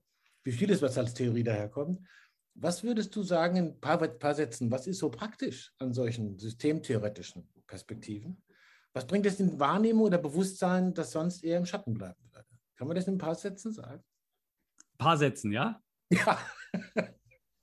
wie 0.45 0.53
vieles, 0.53 0.81
was 0.81 0.97
als 0.97 1.13
Theorie 1.13 1.43
daherkommt. 1.43 1.99
Was 2.55 2.83
würdest 2.83 3.13
du 3.15 3.21
sagen 3.21 3.57
in 3.57 3.65
ein 3.65 3.79
paar, 3.81 3.97
paar 3.97 4.33
Sätzen, 4.33 4.71
was 4.71 4.87
ist 4.87 4.99
so 4.99 5.09
praktisch 5.09 5.73
an 5.77 5.93
solchen 5.93 6.39
systemtheoretischen 6.39 7.49
Perspektiven? 7.67 8.41
Was 8.93 9.05
bringt 9.05 9.25
es 9.25 9.41
in 9.41 9.59
Wahrnehmung 9.59 10.05
oder 10.05 10.17
Bewusstsein, 10.17 10.93
das 10.93 11.11
sonst 11.11 11.43
eher 11.43 11.57
im 11.57 11.65
Schatten 11.65 11.93
bleiben 11.93 12.23
würde? 12.31 12.47
Kann 12.77 12.87
man 12.87 12.95
das 12.95 13.07
in 13.07 13.15
ein 13.15 13.17
paar 13.19 13.35
Sätzen 13.35 13.73
sagen? 13.73 14.01
Ein 14.93 14.97
paar 14.97 15.17
Sätzen, 15.17 15.51
ja? 15.51 15.81
Ja. 16.09 16.39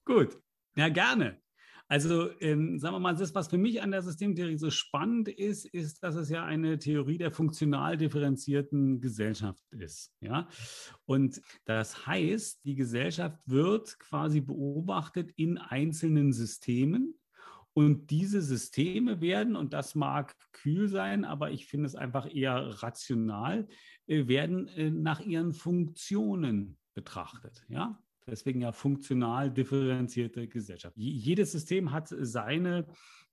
Gut. 0.05 0.39
Ja, 0.77 0.91
gerne. 0.91 1.41
Also 1.93 2.31
ähm, 2.41 2.79
sagen 2.79 2.95
wir 2.95 3.01
mal, 3.01 3.15
das, 3.15 3.35
was 3.35 3.49
für 3.49 3.59
mich 3.59 3.83
an 3.83 3.91
der 3.91 4.01
Systemtheorie 4.01 4.57
so 4.57 4.71
spannend 4.71 5.29
ist, 5.29 5.67
ist, 5.67 6.03
dass 6.03 6.15
es 6.15 6.31
ja 6.31 6.43
eine 6.43 6.79
Theorie 6.79 7.19
der 7.19 7.31
funktional 7.31 7.99
differenzierten 7.99 9.03
Gesellschaft 9.03 9.63
ist. 9.73 10.11
Ja? 10.21 10.49
Und 11.05 11.43
das 11.67 12.07
heißt, 12.07 12.65
die 12.65 12.77
Gesellschaft 12.77 13.39
wird 13.45 13.99
quasi 13.99 14.41
beobachtet 14.41 15.33
in 15.37 15.59
einzelnen 15.59 16.33
Systemen. 16.33 17.15
Und 17.75 18.11
diese 18.11 18.41
Systeme 18.41 19.21
werden, 19.21 19.55
und 19.55 19.75
das 19.75 19.95
mag 19.95 20.35
kühl 20.53 20.89
sein, 20.89 21.27
aber 21.27 21.51
ich 21.51 21.67
finde 21.67 21.89
es 21.89 21.95
einfach 21.95 22.27
eher 22.35 22.83
rational, 22.83 23.69
äh, 24.07 24.29
werden 24.29 24.67
äh, 24.69 24.91
nach 24.91 25.21
ihren 25.21 25.53
Funktionen 25.53 26.79
betrachtet. 26.95 27.67
Ja? 27.69 28.03
Deswegen 28.27 28.61
ja 28.61 28.73
funktional 28.73 29.51
differenzierte 29.51 30.47
Gesellschaft. 30.49 30.97
Jedes 30.97 31.53
System 31.53 31.93
hat 31.93 32.09
seine 32.09 32.87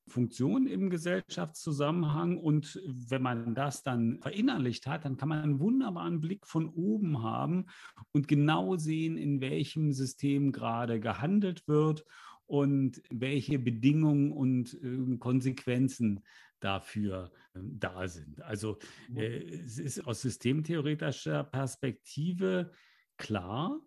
Funktion 0.07 0.67
im 0.67 0.89
Gesellschaftszusammenhang 0.89 2.37
und 2.37 2.81
wenn 2.85 3.21
man 3.21 3.53
das 3.55 3.83
dann 3.83 4.19
verinnerlicht 4.21 4.87
hat, 4.87 5.05
dann 5.05 5.17
kann 5.17 5.29
man 5.29 5.43
einen 5.43 5.59
wunderbaren 5.59 6.19
Blick 6.19 6.45
von 6.47 6.67
oben 6.69 7.21
haben 7.21 7.65
und 8.11 8.27
genau 8.27 8.75
sehen, 8.75 9.17
in 9.17 9.39
welchem 9.39 9.93
System 9.93 10.51
gerade 10.51 10.99
gehandelt 10.99 11.67
wird 11.67 12.05
und 12.47 13.01
welche 13.11 13.59
Bedingungen 13.59 14.31
und 14.31 14.73
äh, 14.81 15.17
Konsequenzen 15.17 16.21
dafür 16.59 17.31
äh, 17.53 17.59
da 17.61 18.07
sind. 18.07 18.41
Also 18.41 18.79
äh, 19.15 19.37
es 19.37 19.77
ist 19.77 20.05
aus 20.05 20.21
systemtheoretischer 20.21 21.43
Perspektive 21.43 22.71
klar, 23.17 23.79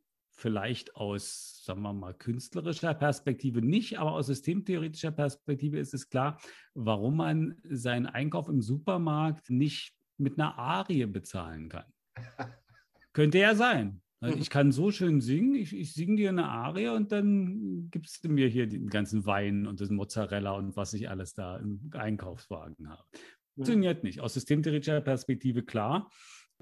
vielleicht 0.43 0.97
aus, 0.97 1.63
sagen 1.65 1.83
wir 1.83 1.93
mal, 1.93 2.15
künstlerischer 2.15 2.95
Perspektive 2.95 3.63
nicht, 3.63 4.01
aber 4.01 4.13
aus 4.13 4.27
systemtheoretischer 4.27 5.13
Perspektive 5.13 5.79
ist 5.79 5.95
es 5.95 6.09
klar, 6.09 6.39
warum 6.75 7.17
man 7.17 7.55
seinen 7.63 8.07
Einkauf 8.07 8.49
im 8.49 8.61
Supermarkt 8.61 9.51
nicht 9.51 9.95
mit 10.19 10.39
einer 10.39 10.59
Arie 10.59 11.07
bezahlen 11.07 11.69
kann. 11.69 11.85
Könnte 13.13 13.39
ja 13.39 13.55
sein. 13.55 14.03
Also 14.21 14.39
ich 14.39 14.51
kann 14.51 14.71
so 14.71 14.91
schön 14.91 15.21
singen, 15.21 15.55
ich, 15.55 15.75
ich 15.75 15.95
singe 15.95 16.17
dir 16.17 16.29
eine 16.29 16.49
Arie 16.49 16.89
und 16.89 17.11
dann 17.11 17.89
gibst 17.91 18.25
du 18.25 18.29
mir 18.29 18.49
hier 18.49 18.69
den 18.69 18.89
ganzen 18.89 19.27
Wein 19.27 19.67
und 19.67 19.81
das 19.81 19.91
Mozzarella 19.91 20.53
und 20.53 20.77
was 20.77 20.93
ich 20.93 21.09
alles 21.09 21.35
da 21.35 21.57
im 21.57 21.91
Einkaufswagen 21.93 22.89
habe. 22.89 23.03
Funktioniert 23.55 24.03
nicht. 24.03 24.21
Aus 24.21 24.35
systemtheoretischer 24.35 25.01
Perspektive 25.01 25.63
klar 25.63 26.11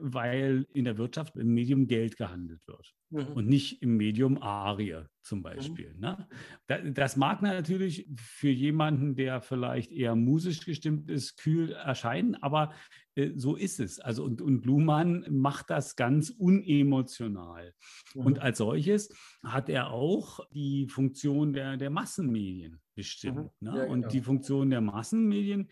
weil 0.01 0.67
in 0.73 0.85
der 0.85 0.99
Wirtschaft 0.99 1.37
im 1.37 1.55
Medium 1.55 1.87
Geld 1.87 2.17
gehandelt 2.17 2.61
wird 2.67 2.95
mhm. 3.11 3.33
und 3.35 3.49
nicht 3.49 3.83
im 3.83 3.97
Medium 3.97 4.41
Arie 4.43 5.05
zum 5.23 5.43
Beispiel. 5.43 5.95
Mhm. 5.95 6.01
Ne? 6.01 6.93
Das 6.95 7.17
mag 7.17 7.43
natürlich 7.43 8.09
für 8.17 8.49
jemanden, 8.49 9.15
der 9.15 9.43
vielleicht 9.43 9.93
eher 9.93 10.15
musisch 10.15 10.65
gestimmt 10.65 11.11
ist, 11.11 11.37
kühl 11.37 11.73
erscheinen, 11.73 12.37
aber 12.37 12.73
äh, 13.15 13.33
so 13.37 13.57
ist 13.57 13.81
es. 13.81 14.01
Also 14.01 14.25
und, 14.25 14.41
und 14.41 14.65
Luhmann 14.65 15.27
macht 15.31 15.71
das 15.71 15.97
ganz 15.97 16.31
unemotional. 16.31 17.75
Mhm. 18.15 18.27
Und 18.27 18.39
als 18.39 18.59
solches 18.59 19.15
hat 19.43 19.69
er 19.69 19.91
auch 19.91 20.41
die 20.53 20.87
Funktion 20.89 21.53
der, 21.53 21.77
der 21.77 21.91
Massenmedien 21.91 22.81
bestimmt. 22.95 23.51
Mhm. 23.61 23.71
Ne? 23.71 23.79
Ja, 23.79 23.85
und 23.85 24.01
genau. 24.03 24.13
die 24.13 24.21
Funktion 24.21 24.71
der 24.71 24.81
Massenmedien 24.81 25.69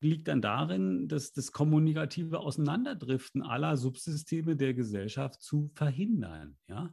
liegt 0.00 0.28
dann 0.28 0.40
darin, 0.40 1.08
dass 1.08 1.32
das 1.32 1.52
kommunikative 1.52 2.40
Auseinanderdriften 2.40 3.42
aller 3.42 3.76
Subsysteme 3.76 4.56
der 4.56 4.74
Gesellschaft 4.74 5.42
zu 5.42 5.70
verhindern. 5.74 6.56
Ja? 6.68 6.92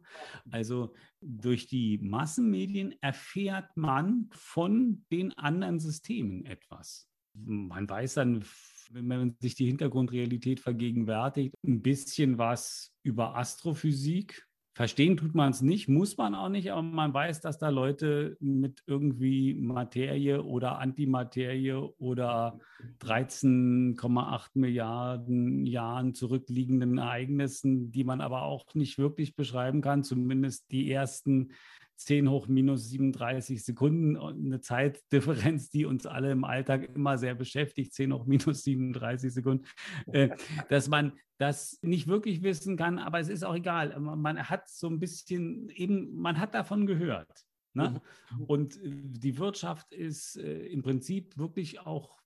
Also 0.52 0.94
durch 1.22 1.68
die 1.68 1.98
Massenmedien 2.00 2.96
erfährt 3.02 3.76
man 3.76 4.30
von 4.32 5.06
den 5.12 5.34
anderen 5.38 5.80
Systemen 5.80 6.46
etwas. 6.46 7.08
Man 7.34 7.88
weiß 7.90 8.16
dann, 8.16 8.44
wenn 8.90 9.06
man 9.06 9.36
sich 9.40 9.56
die 9.56 9.68
Hintergrundrealität 9.68 10.60
vergegenwärtigt, 10.60 11.54
ein 11.66 11.82
bisschen 11.82 12.38
was 12.38 12.94
über 13.04 13.36
Astrophysik, 13.36 14.47
Verstehen 14.78 15.18
tut 15.18 15.34
man 15.34 15.50
es 15.50 15.64
nicht, 15.64 15.88
muss 15.88 16.18
man 16.18 16.36
auch 16.36 16.50
nicht, 16.50 16.72
aber 16.72 16.84
man 16.84 17.12
weiß, 17.12 17.42
dass 17.42 17.58
da 17.58 17.70
Leute 17.70 18.38
mit 18.40 18.84
irgendwie 18.86 19.56
Materie 19.56 20.44
oder 20.44 20.78
Antimaterie 20.78 21.74
oder 21.98 22.60
13,8 23.02 24.50
Milliarden 24.54 25.66
Jahren 25.66 26.14
zurückliegenden 26.14 27.00
Ereignissen, 27.00 27.92
die 27.92 28.04
man 28.04 28.22
aber 28.22 28.44
auch 28.44 28.76
nicht 28.76 29.00
wirklich 29.00 29.36
beschreiben 29.36 29.82
kann, 29.82 30.04
zumindest 30.04 30.72
die 30.72 30.92
ersten 30.92 31.54
10 31.98 32.30
hoch 32.30 32.48
minus 32.48 32.90
37 32.90 33.64
Sekunden 33.64 34.16
und 34.18 34.46
eine 34.46 34.62
Zeitdifferenz, 34.62 35.70
die 35.70 35.86
uns 35.86 36.06
alle 36.06 36.32
im 36.32 36.44
Alltag 36.44 36.90
immer 36.96 37.18
sehr 37.18 37.36
beschäftigt, 37.36 37.94
10 37.94 38.14
hoch 38.14 38.26
minus 38.26 38.64
37 38.64 39.34
Sekunden, 39.34 39.66
äh, 40.08 40.30
dass 40.70 40.88
man 40.88 41.14
das 41.38 41.80
nicht 41.82 42.08
wirklich 42.08 42.44
wissen 42.44 42.78
kann, 42.78 43.00
aber 43.00 43.20
es 43.20 43.30
ist 43.30 43.44
auch 43.44 43.56
egal. 43.56 44.00
Man 44.00 44.50
hat 44.50 44.70
so 44.70 44.88
ein 44.88 45.00
bisschen 45.00 45.70
eben, 45.70 46.16
man 46.16 46.40
hat 46.40 46.54
davon 46.56 46.88
gehört. 46.88 47.32
Ne? 47.74 48.02
Mhm. 48.32 48.44
Und 48.46 48.78
äh, 48.78 48.92
die 48.94 49.38
Wirtschaft 49.38 49.92
ist 49.94 50.38
äh, 50.38 50.66
im 50.68 50.82
Prinzip 50.82 51.38
wirklich 51.38 51.80
auch 51.80 52.18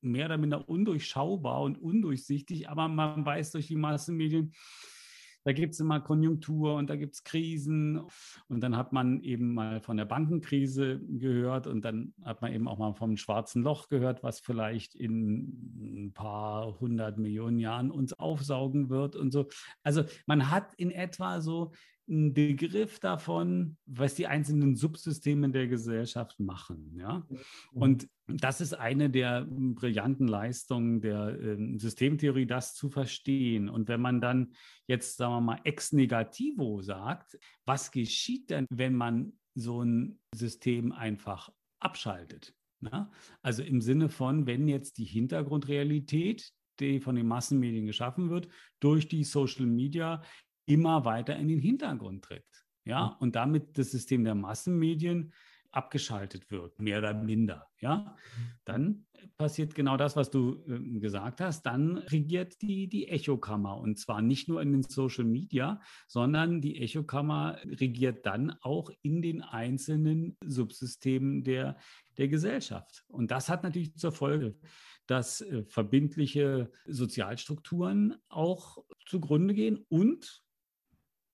mehr 0.00 0.26
oder 0.26 0.38
minder 0.38 0.68
undurchschaubar 0.68 1.62
und 1.62 1.76
undurchsichtig, 1.76 2.68
aber 2.68 2.88
man 2.88 3.24
weiß 3.24 3.52
durch 3.52 3.68
die 3.68 3.76
Massenmedien, 3.76 4.52
da 5.44 5.52
gibt 5.52 5.74
es 5.74 5.80
immer 5.80 6.00
Konjunktur 6.00 6.74
und 6.76 6.88
da 6.88 6.96
gibt 6.96 7.14
es 7.14 7.24
Krisen. 7.24 8.00
Und 8.48 8.60
dann 8.60 8.76
hat 8.76 8.92
man 8.92 9.20
eben 9.22 9.54
mal 9.54 9.80
von 9.80 9.96
der 9.96 10.04
Bankenkrise 10.04 11.00
gehört 11.00 11.66
und 11.66 11.84
dann 11.84 12.14
hat 12.22 12.42
man 12.42 12.52
eben 12.52 12.68
auch 12.68 12.78
mal 12.78 12.94
vom 12.94 13.16
schwarzen 13.16 13.62
Loch 13.62 13.88
gehört, 13.88 14.22
was 14.22 14.40
vielleicht 14.40 14.94
in 14.94 16.06
ein 16.06 16.12
paar 16.12 16.78
hundert 16.80 17.18
Millionen 17.18 17.58
Jahren 17.58 17.90
uns 17.90 18.12
aufsaugen 18.12 18.88
wird 18.88 19.16
und 19.16 19.32
so. 19.32 19.48
Also 19.82 20.04
man 20.26 20.50
hat 20.50 20.74
in 20.74 20.90
etwa 20.90 21.40
so 21.40 21.72
einen 22.08 22.34
Begriff 22.34 22.98
davon, 22.98 23.76
was 23.86 24.14
die 24.14 24.26
einzelnen 24.26 24.74
Subsysteme 24.76 25.50
der 25.50 25.68
Gesellschaft 25.68 26.40
machen. 26.40 26.96
Ja? 26.98 27.26
Mhm. 27.28 27.38
Und 27.72 28.08
das 28.26 28.60
ist 28.60 28.74
eine 28.74 29.10
der 29.10 29.46
brillanten 29.48 30.26
Leistungen 30.26 31.00
der 31.00 31.38
äh, 31.40 31.78
Systemtheorie, 31.78 32.46
das 32.46 32.74
zu 32.74 32.88
verstehen. 32.88 33.68
Und 33.68 33.88
wenn 33.88 34.00
man 34.00 34.20
dann 34.20 34.52
jetzt, 34.86 35.16
sagen 35.16 35.34
wir 35.34 35.40
mal, 35.40 35.60
ex 35.64 35.92
negativo 35.92 36.82
sagt, 36.82 37.38
was 37.64 37.90
geschieht 37.90 38.50
denn, 38.50 38.66
wenn 38.70 38.94
man 38.94 39.32
so 39.54 39.82
ein 39.82 40.18
System 40.34 40.92
einfach 40.92 41.50
abschaltet? 41.80 42.54
Na? 42.80 43.12
Also 43.42 43.62
im 43.62 43.80
Sinne 43.80 44.08
von, 44.08 44.46
wenn 44.46 44.66
jetzt 44.66 44.98
die 44.98 45.04
Hintergrundrealität, 45.04 46.52
die 46.80 47.00
von 47.00 47.14
den 47.14 47.28
Massenmedien 47.28 47.86
geschaffen 47.86 48.30
wird, 48.30 48.48
durch 48.80 49.08
die 49.08 49.24
Social 49.24 49.66
Media 49.66 50.22
immer 50.66 51.04
weiter 51.04 51.36
in 51.36 51.48
den 51.48 51.60
Hintergrund 51.60 52.24
tritt. 52.24 52.44
Ja, 52.84 53.06
mhm. 53.06 53.16
und 53.20 53.36
damit 53.36 53.78
das 53.78 53.90
System 53.90 54.24
der 54.24 54.34
Massenmedien 54.34 55.32
abgeschaltet 55.70 56.50
wird, 56.50 56.78
mehr 56.80 56.98
oder 56.98 57.14
minder, 57.14 57.66
ja, 57.80 58.14
dann 58.64 59.06
passiert 59.38 59.74
genau 59.74 59.96
das, 59.96 60.16
was 60.16 60.30
du 60.30 60.62
äh, 60.68 60.98
gesagt 60.98 61.40
hast. 61.40 61.62
Dann 61.62 61.96
regiert 61.96 62.60
die, 62.60 62.88
die 62.88 63.08
Echokammer 63.08 63.78
und 63.78 63.98
zwar 63.98 64.20
nicht 64.20 64.48
nur 64.48 64.60
in 64.60 64.72
den 64.72 64.82
Social 64.82 65.24
Media, 65.24 65.80
sondern 66.06 66.60
die 66.60 66.80
Echokammer 66.80 67.58
regiert 67.64 68.26
dann 68.26 68.54
auch 68.60 68.90
in 69.00 69.22
den 69.22 69.40
einzelnen 69.40 70.36
Subsystemen 70.44 71.42
der, 71.42 71.78
der 72.18 72.28
Gesellschaft. 72.28 73.04
Und 73.08 73.30
das 73.30 73.48
hat 73.48 73.62
natürlich 73.62 73.96
zur 73.96 74.12
Folge, 74.12 74.56
dass 75.06 75.40
äh, 75.40 75.64
verbindliche 75.64 76.70
Sozialstrukturen 76.86 78.16
auch 78.28 78.78
zugrunde 79.06 79.54
gehen 79.54 79.84
und 79.88 80.42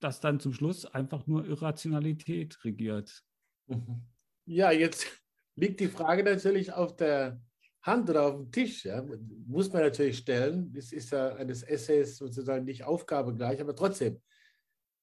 dass 0.01 0.21
dann 0.21 0.41
zum 0.41 0.53
Schluss 0.53 0.85
einfach 0.85 1.27
nur 1.27 1.45
Irrationalität 1.47 2.65
regiert. 2.65 3.23
Mhm. 3.67 4.03
Ja, 4.47 4.71
jetzt 4.71 5.07
liegt 5.55 5.81
die 5.81 5.89
Frage 5.89 6.23
natürlich 6.23 6.73
auf 6.73 6.97
der 6.97 7.41
Hand 7.83 8.11
oder 8.11 8.27
auf 8.27 8.35
dem 8.35 8.51
Tisch. 8.51 8.85
Ja? 8.85 9.05
Muss 9.47 9.73
man 9.73 9.83
natürlich 9.83 10.19
stellen. 10.19 10.75
Es 10.77 10.93
ist 10.93 11.11
ja 11.11 11.35
eines 11.35 11.63
Essays 11.63 12.17
sozusagen 12.17 12.65
nicht 12.65 12.85
Aufgabe 12.85 13.35
gleich, 13.35 13.61
aber 13.61 13.75
trotzdem 13.75 14.21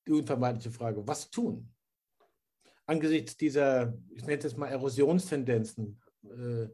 die 0.07 0.11
unvermeidliche 0.11 0.71
Frage, 0.71 1.07
was 1.07 1.29
tun? 1.29 1.71
Angesichts 2.85 3.35
dieser, 3.35 3.97
ich 4.13 4.25
nenne 4.25 4.43
es 4.43 4.55
mal 4.55 4.67
Erosionstendenzen, 4.67 5.99
äh, 6.23 6.67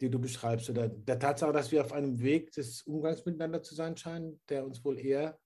die 0.00 0.10
du 0.10 0.18
beschreibst, 0.18 0.68
oder 0.70 0.88
der 0.88 1.18
Tatsache, 1.20 1.52
dass 1.52 1.70
wir 1.70 1.84
auf 1.84 1.92
einem 1.92 2.20
Weg 2.20 2.50
des 2.52 2.82
Umgangs 2.82 3.24
miteinander 3.24 3.62
zu 3.62 3.76
sein 3.76 3.96
scheinen, 3.96 4.40
der 4.48 4.66
uns 4.66 4.84
wohl 4.84 4.98
eher, 4.98 5.38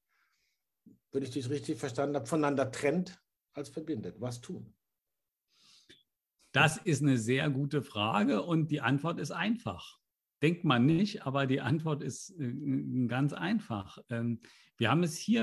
wenn 1.12 1.22
ich 1.22 1.30
dich 1.30 1.48
richtig 1.48 1.78
verstanden 1.78 2.16
habe, 2.16 2.26
voneinander 2.26 2.70
trennt 2.70 3.22
als 3.54 3.68
verbindet. 3.68 4.20
Was 4.20 4.40
tun? 4.40 4.74
Das 6.52 6.76
ist 6.78 7.02
eine 7.02 7.18
sehr 7.18 7.50
gute 7.50 7.82
Frage 7.82 8.42
und 8.42 8.70
die 8.70 8.80
Antwort 8.80 9.18
ist 9.18 9.30
einfach. 9.30 9.98
Denkt 10.42 10.64
man 10.64 10.86
nicht, 10.86 11.26
aber 11.26 11.46
die 11.46 11.60
Antwort 11.60 12.02
ist 12.02 12.30
äh, 12.38 13.06
ganz 13.06 13.32
einfach. 13.32 13.98
Ähm, 14.08 14.40
wir 14.76 14.90
haben 14.90 15.02
es 15.02 15.16
hier 15.16 15.42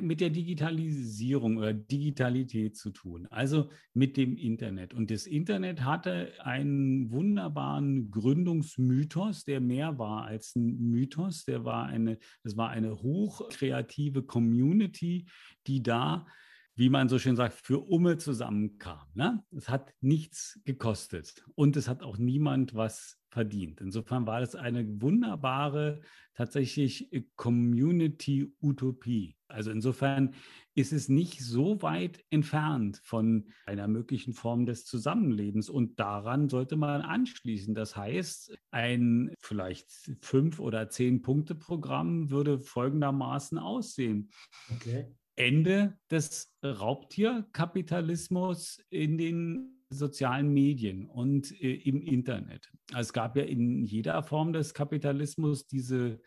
mit 0.00 0.20
der 0.20 0.30
Digitalisierung 0.30 1.56
oder 1.56 1.72
Digitalität 1.72 2.76
zu 2.76 2.90
tun, 2.90 3.26
also 3.30 3.70
mit 3.94 4.16
dem 4.16 4.36
Internet. 4.36 4.94
Und 4.94 5.10
das 5.10 5.26
Internet 5.26 5.84
hatte 5.84 6.32
einen 6.40 7.10
wunderbaren 7.10 8.10
Gründungsmythos, 8.10 9.44
der 9.44 9.60
mehr 9.60 9.98
war 9.98 10.24
als 10.24 10.54
ein 10.54 10.78
Mythos. 10.90 11.44
Der 11.44 11.64
war 11.64 11.86
eine, 11.86 12.18
das 12.44 12.56
war 12.56 12.70
eine 12.70 13.02
hochkreative 13.02 14.22
Community, 14.22 15.26
die 15.66 15.82
da 15.82 16.26
wie 16.74 16.88
man 16.88 17.08
so 17.08 17.18
schön 17.18 17.36
sagt, 17.36 17.54
für 17.54 17.80
Umme 17.80 18.16
zusammenkam. 18.16 19.06
Ne? 19.14 19.44
Es 19.50 19.68
hat 19.68 19.92
nichts 20.00 20.60
gekostet 20.64 21.44
und 21.54 21.76
es 21.76 21.88
hat 21.88 22.02
auch 22.02 22.16
niemand 22.16 22.74
was 22.74 23.18
verdient. 23.28 23.80
Insofern 23.80 24.26
war 24.26 24.40
das 24.40 24.54
eine 24.54 25.00
wunderbare, 25.00 26.00
tatsächlich 26.34 27.12
äh, 27.12 27.24
Community-Utopie. 27.36 29.36
Also 29.48 29.70
insofern 29.70 30.34
ist 30.74 30.92
es 30.92 31.08
nicht 31.08 31.40
so 31.40 31.82
weit 31.82 32.24
entfernt 32.30 33.00
von 33.04 33.50
einer 33.66 33.88
möglichen 33.88 34.32
Form 34.32 34.64
des 34.64 34.86
Zusammenlebens. 34.86 35.68
Und 35.68 36.00
daran 36.00 36.48
sollte 36.48 36.76
man 36.76 37.02
anschließen. 37.02 37.74
Das 37.74 37.96
heißt, 37.96 38.56
ein 38.70 39.34
vielleicht 39.40 39.90
fünf 40.22 40.58
oder 40.58 40.88
zehn 40.88 41.20
Punkte 41.20 41.54
Programm 41.54 42.30
würde 42.30 42.60
folgendermaßen 42.60 43.58
aussehen. 43.58 44.30
Okay. 44.74 45.14
Ende 45.36 45.96
des 46.10 46.52
Raubtierkapitalismus 46.64 48.80
in 48.90 49.18
den 49.18 49.84
sozialen 49.88 50.52
Medien 50.52 51.06
und 51.06 51.52
äh, 51.60 51.74
im 51.74 52.02
Internet. 52.02 52.70
Es 52.96 53.12
gab 53.12 53.36
ja 53.36 53.42
in 53.44 53.84
jeder 53.84 54.22
Form 54.22 54.52
des 54.52 54.74
Kapitalismus 54.74 55.66
diese 55.66 56.20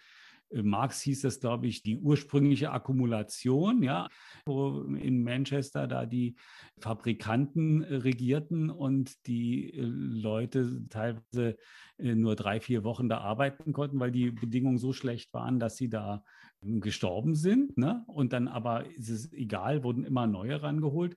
Marx 0.52 1.02
hieß 1.02 1.22
das, 1.22 1.40
glaube 1.40 1.68
ich, 1.68 1.82
die 1.84 1.98
ursprüngliche 1.98 2.72
Akkumulation, 2.72 3.84
ja, 3.84 4.08
wo 4.46 4.82
in 4.84 5.24
Manchester 5.24 5.88
da 5.88 6.06
die 6.06 6.36
Fabrikanten 6.80 7.84
äh, 7.84 7.96
regierten 7.96 8.70
und 8.70 9.26
die 9.28 9.74
äh, 9.74 9.82
Leute 9.82 10.88
teilweise 10.90 11.58
nur 11.98 12.36
drei, 12.36 12.60
vier 12.60 12.84
Wochen 12.84 13.08
da 13.08 13.20
arbeiten 13.20 13.72
konnten, 13.72 14.00
weil 14.02 14.12
die 14.12 14.30
Bedingungen 14.30 14.78
so 14.78 14.92
schlecht 14.92 15.34
waren, 15.34 15.62
dass 15.62 15.78
sie 15.78 15.90
da 15.90 16.26
ähm, 16.62 16.82
gestorben 16.82 17.36
sind. 17.36 17.78
Ne? 17.78 18.04
Und 18.08 18.34
dann 18.34 18.48
aber 18.50 18.86
ist 18.86 19.10
es 19.10 19.32
egal, 19.32 19.84
wurden 19.84 20.04
immer 20.04 20.28
neue 20.28 20.62
rangeholt 20.62 21.16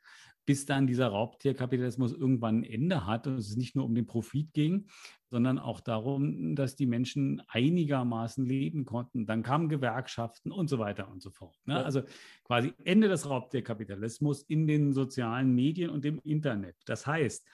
bis 0.49 0.65
dann 0.65 0.87
dieser 0.87 1.09
Raubtierkapitalismus 1.09 2.15
irgendwann 2.15 2.61
ein 2.61 2.65
Ende 2.65 3.05
hat 3.05 3.27
und 3.27 3.35
es 3.35 3.55
nicht 3.55 3.77
nur 3.77 3.85
um 3.85 3.95
den 3.95 4.07
Profit 4.07 4.55
ging, 4.55 4.87
sondern 5.29 5.59
auch 5.59 5.79
darum, 5.79 6.57
dass 6.57 6.75
die 6.75 6.87
Menschen 6.87 7.43
einigermaßen 7.49 8.47
leben 8.47 8.87
konnten. 8.87 9.27
Dann 9.27 9.43
kamen 9.43 9.69
Gewerkschaften 9.69 10.51
und 10.51 10.71
so 10.71 10.79
weiter 10.79 11.11
und 11.11 11.21
so 11.21 11.29
fort. 11.29 11.55
Ne? 11.67 11.75
Ja. 11.75 11.83
Also 11.83 12.01
quasi 12.45 12.73
Ende 12.83 13.09
des 13.09 13.29
Raubtierkapitalismus 13.29 14.41
in 14.41 14.67
den 14.67 14.95
sozialen 14.95 15.55
Medien 15.55 15.91
und 15.91 16.07
im 16.07 16.19
Internet. 16.25 16.77
Das 16.87 17.07
heißt, 17.07 17.47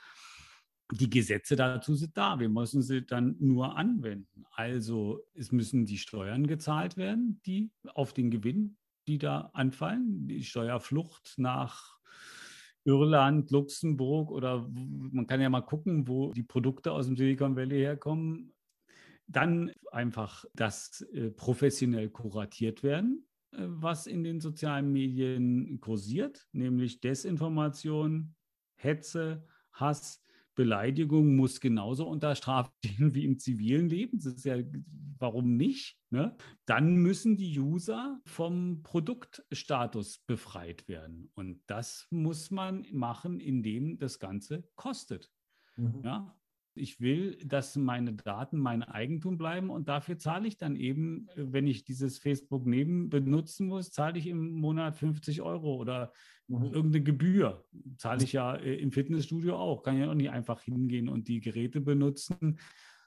die 0.92 1.10
Gesetze 1.10 1.56
dazu 1.56 1.96
sind 1.96 2.16
da. 2.16 2.38
Wir 2.38 2.48
müssen 2.48 2.80
sie 2.80 3.04
dann 3.04 3.34
nur 3.40 3.76
anwenden. 3.76 4.44
Also 4.52 5.20
es 5.34 5.50
müssen 5.50 5.84
die 5.84 5.98
Steuern 5.98 6.46
gezahlt 6.46 6.96
werden, 6.96 7.40
die 7.44 7.72
auf 7.92 8.12
den 8.12 8.30
Gewinn, 8.30 8.76
die 9.08 9.18
da 9.18 9.50
anfallen. 9.52 10.28
Die 10.28 10.44
Steuerflucht 10.44 11.34
nach 11.38 11.94
Irland, 12.84 13.50
Luxemburg 13.50 14.30
oder 14.30 14.68
man 14.70 15.26
kann 15.26 15.40
ja 15.40 15.48
mal 15.48 15.62
gucken, 15.62 16.06
wo 16.06 16.32
die 16.32 16.42
Produkte 16.42 16.92
aus 16.92 17.06
dem 17.06 17.16
Silicon 17.16 17.56
Valley 17.56 17.78
herkommen. 17.78 18.54
Dann 19.26 19.72
einfach 19.90 20.44
das 20.54 21.00
äh, 21.12 21.30
professionell 21.30 22.10
kuratiert 22.10 22.82
werden, 22.82 23.26
äh, 23.52 23.64
was 23.66 24.06
in 24.06 24.22
den 24.22 24.40
sozialen 24.40 24.92
Medien 24.92 25.80
kursiert, 25.80 26.46
nämlich 26.52 27.00
Desinformation, 27.00 28.34
Hetze, 28.76 29.46
Hass, 29.72 30.23
Beleidigung 30.54 31.36
muss 31.36 31.60
genauso 31.60 32.06
unter 32.06 32.34
Strafe 32.34 32.70
stehen 32.84 33.14
wie 33.14 33.24
im 33.24 33.38
zivilen 33.38 33.88
Leben. 33.88 34.18
Das 34.18 34.34
ist 34.34 34.44
ja, 34.44 34.56
warum 35.18 35.56
nicht? 35.56 35.98
Ne? 36.10 36.36
Dann 36.66 36.96
müssen 36.96 37.36
die 37.36 37.58
User 37.58 38.20
vom 38.24 38.82
Produktstatus 38.82 40.18
befreit 40.26 40.86
werden. 40.88 41.30
Und 41.34 41.62
das 41.66 42.06
muss 42.10 42.50
man 42.50 42.86
machen, 42.92 43.40
indem 43.40 43.98
das 43.98 44.18
Ganze 44.18 44.68
kostet. 44.76 45.30
Mhm. 45.76 46.02
Ja? 46.04 46.36
Ich 46.76 47.00
will, 47.00 47.38
dass 47.44 47.76
meine 47.76 48.14
Daten 48.14 48.58
mein 48.58 48.82
Eigentum 48.82 49.38
bleiben 49.38 49.70
und 49.70 49.88
dafür 49.88 50.18
zahle 50.18 50.48
ich 50.48 50.56
dann 50.56 50.76
eben, 50.76 51.28
wenn 51.36 51.66
ich 51.66 51.84
dieses 51.84 52.18
Facebook 52.18 52.66
neben 52.66 53.08
benutzen 53.10 53.68
muss, 53.68 53.90
zahle 53.90 54.18
ich 54.18 54.26
im 54.26 54.52
Monat 54.52 54.96
50 54.96 55.42
Euro 55.42 55.76
oder 55.76 56.12
mhm. 56.48 56.64
irgendeine 56.64 57.04
Gebühr. 57.04 57.64
Zahle 57.96 58.24
ich 58.24 58.32
ja 58.32 58.56
äh, 58.56 58.74
im 58.74 58.92
Fitnessstudio 58.92 59.56
auch. 59.56 59.82
Kann 59.82 59.98
ja 59.98 60.10
auch 60.10 60.14
nicht 60.14 60.30
einfach 60.30 60.60
hingehen 60.60 61.08
und 61.08 61.28
die 61.28 61.40
Geräte 61.40 61.80
benutzen, 61.80 62.58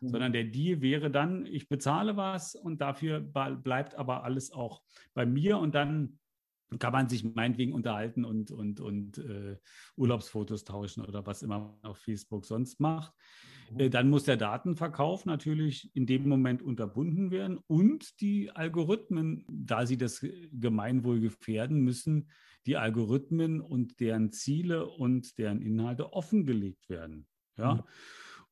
mhm. 0.01 0.07
sondern 0.07 0.31
der 0.31 0.45
Deal 0.45 0.81
wäre 0.81 1.11
dann, 1.11 1.45
ich 1.45 1.67
bezahle 1.67 2.15
was 2.15 2.55
und 2.55 2.81
dafür 2.81 3.19
bleibt 3.19 3.95
aber 3.95 4.23
alles 4.23 4.51
auch 4.51 4.81
bei 5.13 5.25
mir 5.25 5.57
und 5.57 5.75
dann 5.75 6.19
kann 6.79 6.93
man 6.93 7.07
sich 7.07 7.23
meinetwegen 7.23 7.73
unterhalten 7.73 8.25
und, 8.25 8.51
und, 8.51 8.79
und 8.79 9.17
äh, 9.19 9.57
Urlaubsfotos 9.95 10.63
tauschen 10.63 11.05
oder 11.05 11.25
was 11.25 11.41
immer 11.41 11.59
man 11.59 11.83
auf 11.83 11.99
Facebook 11.99 12.45
sonst 12.45 12.79
macht. 12.79 13.13
Mhm. 13.71 13.79
Äh, 13.79 13.89
dann 13.89 14.09
muss 14.09 14.25
der 14.25 14.37
Datenverkauf 14.37 15.25
natürlich 15.25 15.95
in 15.95 16.05
dem 16.05 16.27
Moment 16.27 16.61
unterbunden 16.61 17.31
werden 17.31 17.59
und 17.67 18.19
die 18.21 18.51
Algorithmen, 18.51 19.45
da 19.47 19.85
sie 19.85 19.97
das 19.97 20.25
Gemeinwohl 20.51 21.19
gefährden, 21.19 21.81
müssen 21.81 22.29
die 22.65 22.77
Algorithmen 22.77 23.61
und 23.61 23.99
deren 24.01 24.31
Ziele 24.31 24.87
und 24.87 25.37
deren 25.37 25.61
Inhalte 25.61 26.11
offengelegt 26.13 26.89
werden. 26.89 27.27
Ja. 27.57 27.75
Mhm. 27.75 27.83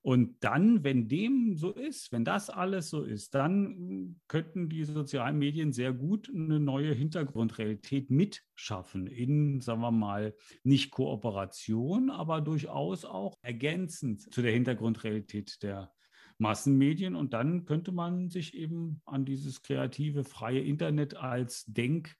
Und 0.06 0.36
dann, 0.44 0.84
wenn 0.84 1.08
dem 1.08 1.56
so 1.56 1.72
ist, 1.72 2.12
wenn 2.12 2.24
das 2.24 2.52
alles 2.52 2.92
so 2.92 3.02
ist, 3.02 3.34
dann 3.34 4.20
könnten 4.28 4.70
die 4.70 4.84
sozialen 4.84 5.40
Medien 5.40 5.74
sehr 5.74 5.94
gut 5.94 6.30
eine 6.32 6.60
neue 6.60 6.94
Hintergrundrealität 6.94 8.12
mitschaffen 8.12 9.08
in, 9.08 9.62
sagen 9.62 9.82
wir 9.82 9.90
mal, 9.90 10.36
nicht 10.64 10.92
Kooperation, 10.92 12.12
aber 12.12 12.42
durchaus 12.42 13.04
auch 13.04 13.34
ergänzend 13.42 14.32
zu 14.32 14.44
der 14.44 14.52
Hintergrundrealität 14.52 15.64
der 15.64 15.92
Massenmedien. 16.38 17.16
Und 17.16 17.34
dann 17.34 17.66
könnte 17.66 17.92
man 17.92 18.30
sich 18.30 18.54
eben 18.54 19.02
an 19.06 19.26
dieses 19.26 19.64
kreative, 19.64 20.24
freie 20.24 20.62
Internet 20.62 21.18
als 21.18 21.66
Denk- 21.66 22.16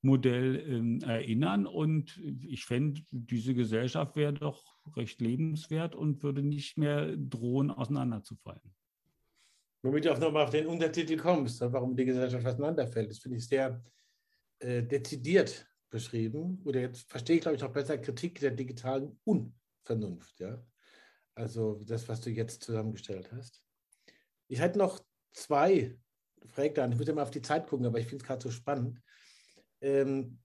Modell 0.00 0.64
ähm, 0.66 1.00
erinnern. 1.00 1.66
Und 1.66 2.16
ich 2.18 2.64
fände, 2.64 3.02
diese 3.10 3.52
Gesellschaft 3.52 4.16
wäre 4.16 4.32
doch 4.32 4.77
recht 4.96 5.20
lebenswert 5.20 5.94
und 5.94 6.22
würde 6.22 6.42
nicht 6.42 6.78
mehr 6.78 7.16
drohen, 7.16 7.70
auseinanderzufallen. 7.70 8.74
Womit 9.82 10.04
du 10.04 10.12
auch 10.12 10.18
nochmal 10.18 10.44
auf 10.44 10.50
den 10.50 10.66
Untertitel 10.66 11.16
kommst, 11.16 11.60
warum 11.60 11.94
die 11.94 12.04
Gesellschaft 12.04 12.44
auseinanderfällt, 12.44 13.10
das 13.10 13.18
finde 13.18 13.38
ich 13.38 13.46
sehr 13.46 13.82
äh, 14.58 14.82
dezidiert 14.82 15.66
beschrieben. 15.88 16.60
Oder 16.64 16.80
jetzt 16.80 17.08
verstehe 17.08 17.36
ich, 17.36 17.42
glaube 17.42 17.56
ich, 17.56 17.62
auch 17.62 17.72
besser 17.72 17.98
Kritik 17.98 18.40
der 18.40 18.50
digitalen 18.50 19.18
Unvernunft. 19.24 20.40
Ja? 20.40 20.62
Also 21.34 21.80
das, 21.84 22.08
was 22.08 22.20
du 22.20 22.30
jetzt 22.30 22.64
zusammengestellt 22.64 23.30
hast. 23.32 23.62
Ich 24.48 24.58
hätte 24.60 24.78
noch 24.78 25.00
zwei 25.32 25.96
Fragen. 26.46 26.92
Ich 26.92 26.98
würde 26.98 27.12
mal 27.12 27.22
auf 27.22 27.30
die 27.30 27.42
Zeit 27.42 27.68
gucken, 27.68 27.86
aber 27.86 28.00
ich 28.00 28.06
finde 28.06 28.22
es 28.22 28.26
gerade 28.26 28.42
so 28.42 28.50
spannend. 28.50 29.00
Ähm, 29.80 30.38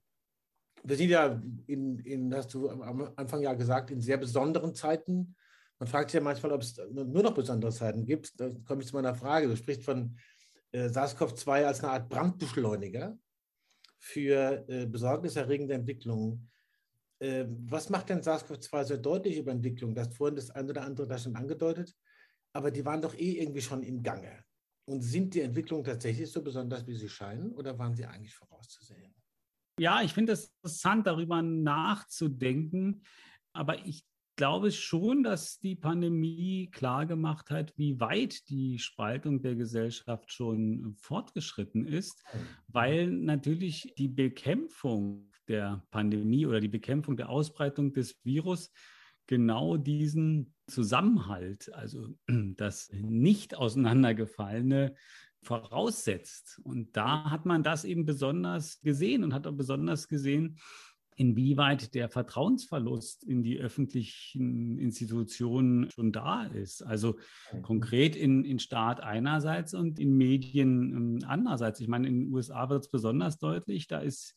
wir 0.84 0.96
sind 0.96 1.08
ja, 1.08 1.42
in, 1.66 1.98
in, 2.00 2.34
hast 2.34 2.52
du 2.52 2.68
am 2.68 3.12
Anfang 3.16 3.40
ja 3.40 3.54
gesagt, 3.54 3.90
in 3.90 4.00
sehr 4.00 4.18
besonderen 4.18 4.74
Zeiten. 4.74 5.34
Man 5.78 5.88
fragt 5.88 6.10
sich 6.10 6.18
ja 6.18 6.22
manchmal, 6.22 6.52
ob 6.52 6.62
es 6.62 6.76
nur 6.92 7.22
noch 7.22 7.34
besondere 7.34 7.72
Zeiten 7.72 8.04
gibt. 8.04 8.38
Da 8.38 8.50
komme 8.66 8.82
ich 8.82 8.88
zu 8.88 8.94
meiner 8.94 9.14
Frage. 9.14 9.48
Du 9.48 9.56
sprichst 9.56 9.82
von 9.82 10.16
äh, 10.72 10.88
SARS-CoV-2 10.88 11.64
als 11.64 11.82
eine 11.82 11.92
Art 11.92 12.08
Brandbeschleuniger 12.10 13.16
für 13.98 14.68
äh, 14.68 14.86
besorgniserregende 14.86 15.74
Entwicklungen. 15.74 16.50
Ähm, 17.20 17.64
was 17.66 17.88
macht 17.88 18.10
denn 18.10 18.20
SARS-CoV-2 18.20 18.84
so 18.84 18.96
deutlich 18.98 19.38
über 19.38 19.52
Entwicklung? 19.52 19.94
Das 19.94 20.14
vorhin 20.14 20.36
das 20.36 20.50
eine 20.50 20.70
oder 20.70 20.82
andere 20.82 21.06
da 21.06 21.16
schon 21.16 21.34
angedeutet, 21.34 21.94
aber 22.52 22.70
die 22.70 22.84
waren 22.84 23.00
doch 23.00 23.14
eh 23.14 23.40
irgendwie 23.40 23.62
schon 23.62 23.82
im 23.82 24.02
Gange. 24.02 24.44
Und 24.84 25.00
sind 25.00 25.32
die 25.32 25.40
Entwicklungen 25.40 25.84
tatsächlich 25.84 26.30
so 26.30 26.42
besonders, 26.42 26.86
wie 26.86 26.94
sie 26.94 27.08
scheinen, 27.08 27.52
oder 27.52 27.78
waren 27.78 27.94
sie 27.94 28.04
eigentlich 28.04 28.34
vorauszusehen? 28.34 29.13
Ja, 29.78 30.02
ich 30.02 30.12
finde 30.12 30.32
es 30.32 30.46
interessant, 30.46 31.06
darüber 31.06 31.42
nachzudenken. 31.42 33.02
Aber 33.52 33.84
ich 33.86 34.04
glaube 34.36 34.70
schon, 34.70 35.22
dass 35.22 35.58
die 35.58 35.76
Pandemie 35.76 36.68
klargemacht 36.72 37.50
hat, 37.50 37.72
wie 37.76 38.00
weit 38.00 38.48
die 38.48 38.78
Spaltung 38.78 39.42
der 39.42 39.54
Gesellschaft 39.54 40.32
schon 40.32 40.94
fortgeschritten 40.98 41.86
ist, 41.86 42.24
weil 42.68 43.10
natürlich 43.10 43.94
die 43.96 44.08
Bekämpfung 44.08 45.30
der 45.48 45.84
Pandemie 45.90 46.46
oder 46.46 46.60
die 46.60 46.68
Bekämpfung 46.68 47.16
der 47.16 47.28
Ausbreitung 47.28 47.92
des 47.92 48.18
Virus 48.24 48.72
genau 49.26 49.76
diesen 49.76 50.54
Zusammenhalt, 50.66 51.72
also 51.72 52.14
das 52.56 52.90
nicht 52.92 53.54
auseinandergefallene, 53.54 54.94
voraussetzt. 55.44 56.60
Und 56.64 56.96
da 56.96 57.30
hat 57.30 57.46
man 57.46 57.62
das 57.62 57.84
eben 57.84 58.04
besonders 58.04 58.80
gesehen 58.80 59.24
und 59.24 59.34
hat 59.34 59.46
auch 59.46 59.52
besonders 59.52 60.08
gesehen, 60.08 60.58
inwieweit 61.16 61.94
der 61.94 62.08
Vertrauensverlust 62.08 63.24
in 63.24 63.42
die 63.42 63.58
öffentlichen 63.58 64.78
Institutionen 64.78 65.90
schon 65.90 66.12
da 66.12 66.44
ist. 66.44 66.82
Also 66.82 67.18
konkret 67.62 68.16
in, 68.16 68.44
in 68.44 68.58
Staat 68.58 69.00
einerseits 69.00 69.74
und 69.74 69.98
in 69.98 70.16
Medien 70.16 70.92
ähm, 70.92 71.18
andererseits. 71.26 71.80
Ich 71.80 71.88
meine, 71.88 72.08
in 72.08 72.20
den 72.20 72.34
USA 72.34 72.68
wird 72.68 72.84
es 72.84 72.90
besonders 72.90 73.38
deutlich, 73.38 73.86
da 73.86 74.00
ist 74.00 74.34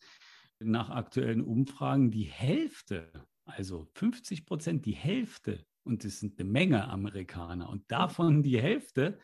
nach 0.60 0.89
aktuellen 0.89 1.41
Umfragen 1.41 2.12
die 2.12 2.24
Hälfte, 2.24 3.12
also 3.46 3.88
50 3.96 4.46
Prozent, 4.46 4.86
die 4.86 4.96
Hälfte, 4.96 5.65
und 5.84 6.04
es 6.04 6.20
sind 6.20 6.39
eine 6.39 6.50
Menge 6.50 6.88
Amerikaner, 6.88 7.70
und 7.70 7.89
davon 7.91 8.43
die 8.43 8.62
Hälfte 8.62 9.20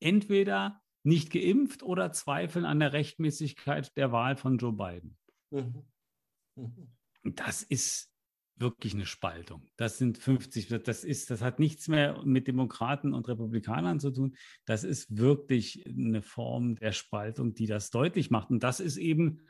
entweder 0.00 0.80
nicht 1.06 1.30
geimpft 1.30 1.82
oder 1.82 2.12
zweifeln 2.12 2.64
an 2.64 2.80
der 2.80 2.92
Rechtmäßigkeit 2.92 3.96
der 3.96 4.12
Wahl 4.12 4.36
von 4.36 4.58
Joe 4.58 4.72
Biden. 4.72 5.16
Mhm. 5.50 5.84
Mhm. 6.56 6.88
Das 7.34 7.62
ist 7.62 8.12
wirklich 8.56 8.94
eine 8.94 9.06
Spaltung. 9.06 9.68
Das 9.76 9.98
sind 9.98 10.18
50, 10.18 10.68
das 10.82 11.04
ist, 11.04 11.30
das 11.30 11.42
hat 11.42 11.60
nichts 11.60 11.88
mehr 11.88 12.22
mit 12.24 12.48
Demokraten 12.48 13.12
und 13.12 13.28
Republikanern 13.28 14.00
zu 14.00 14.10
tun. 14.10 14.36
Das 14.64 14.82
ist 14.82 15.16
wirklich 15.16 15.86
eine 15.86 16.22
Form 16.22 16.76
der 16.76 16.92
Spaltung, 16.92 17.54
die 17.54 17.66
das 17.66 17.90
deutlich 17.90 18.30
macht. 18.30 18.50
Und 18.50 18.62
das 18.62 18.80
ist 18.80 18.96
eben 18.96 19.42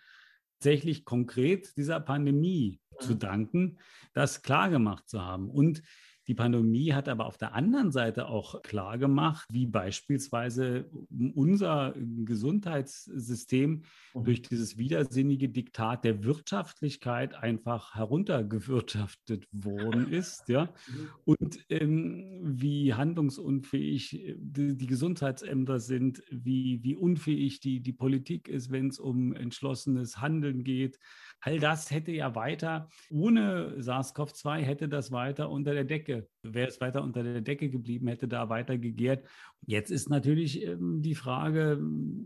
tatsächlich 0.58 1.04
konkret 1.04 1.76
dieser 1.76 2.00
Pandemie 2.00 2.80
zu 2.98 3.14
mhm. 3.14 3.18
danken, 3.18 3.78
das 4.12 4.42
klargemacht 4.42 5.08
zu 5.08 5.22
haben. 5.22 5.50
Und 5.50 5.82
die 6.28 6.34
Pandemie 6.34 6.92
hat 6.92 7.08
aber 7.08 7.26
auf 7.26 7.38
der 7.38 7.54
anderen 7.54 7.92
Seite 7.92 8.28
auch 8.28 8.62
klar 8.62 8.98
gemacht, 8.98 9.46
wie 9.50 9.66
beispielsweise 9.66 10.90
unser 11.34 11.94
Gesundheitssystem 12.24 13.82
mhm. 14.14 14.24
durch 14.24 14.42
dieses 14.42 14.76
widersinnige 14.76 15.48
Diktat 15.48 16.04
der 16.04 16.24
Wirtschaftlichkeit 16.24 17.34
einfach 17.34 17.94
heruntergewirtschaftet 17.94 19.46
worden 19.52 20.08
ist, 20.12 20.48
ja, 20.48 20.64
mhm. 20.64 21.08
und 21.24 21.58
ähm, 21.68 22.40
wie 22.42 22.94
handlungsunfähig 22.94 24.14
äh, 24.14 24.36
die, 24.38 24.76
die, 24.76 24.86
Gesundheitsämter 24.86 25.78
sind, 25.78 26.22
wie, 26.30 26.82
wie 26.82 26.96
unfähig 26.96 27.60
die, 27.60 27.80
die 27.80 27.92
Politik 27.92 28.48
ist, 28.48 28.70
wenn 28.70 28.88
es 28.88 28.98
um 28.98 29.32
entschlossenes 29.32 30.20
Handeln 30.20 30.64
geht. 30.64 30.98
All 31.40 31.60
das 31.60 31.90
hätte 31.90 32.12
ja 32.12 32.34
weiter, 32.34 32.88
ohne 33.10 33.76
SARS-CoV-2 33.78 34.58
hätte 34.58 34.88
das 34.88 35.12
weiter 35.12 35.50
unter 35.50 35.74
der 35.74 35.84
Decke, 35.84 36.26
wäre 36.42 36.68
es 36.68 36.80
weiter 36.80 37.02
unter 37.02 37.22
der 37.22 37.40
Decke 37.40 37.68
geblieben, 37.68 38.08
hätte 38.08 38.26
da 38.26 38.48
weiter 38.48 38.78
gegärt. 38.78 39.24
Jetzt 39.64 39.90
ist 39.90 40.08
natürlich 40.08 40.62
ähm, 40.62 41.02
die 41.02 41.14
Frage, 41.14 41.80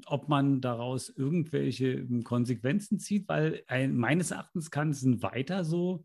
ob 0.07 0.29
man 0.29 0.61
daraus 0.61 1.09
irgendwelche 1.11 1.89
ähm, 1.89 2.25
Konsequenzen 2.25 2.99
zieht, 2.99 3.29
weil 3.29 3.63
ein, 3.67 3.97
meines 3.97 4.31
Erachtens 4.31 4.71
kann 4.71 4.91
es 4.91 5.03
ein 5.03 5.23
weiter 5.23 5.65
so 5.65 6.05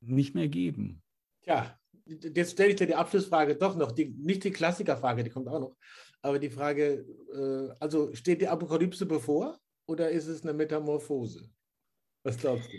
nicht 0.00 0.34
mehr 0.34 0.48
geben. 0.48 1.02
Ja, 1.44 1.78
jetzt 2.06 2.52
stelle 2.52 2.70
ich 2.70 2.76
dir 2.76 2.86
die 2.86 2.94
Abschlussfrage 2.94 3.56
doch 3.56 3.76
noch, 3.76 3.92
die, 3.92 4.06
nicht 4.18 4.44
die 4.44 4.50
Klassikerfrage, 4.50 5.22
die 5.22 5.30
kommt 5.30 5.48
auch 5.48 5.60
noch, 5.60 5.76
aber 6.22 6.38
die 6.38 6.50
Frage, 6.50 7.04
äh, 7.32 7.74
also 7.78 8.14
steht 8.14 8.40
die 8.40 8.48
Apokalypse 8.48 9.06
bevor 9.06 9.58
oder 9.86 10.10
ist 10.10 10.26
es 10.26 10.42
eine 10.42 10.54
Metamorphose? 10.54 11.48
Was 12.22 12.36
glaubst 12.36 12.72
du? 12.72 12.78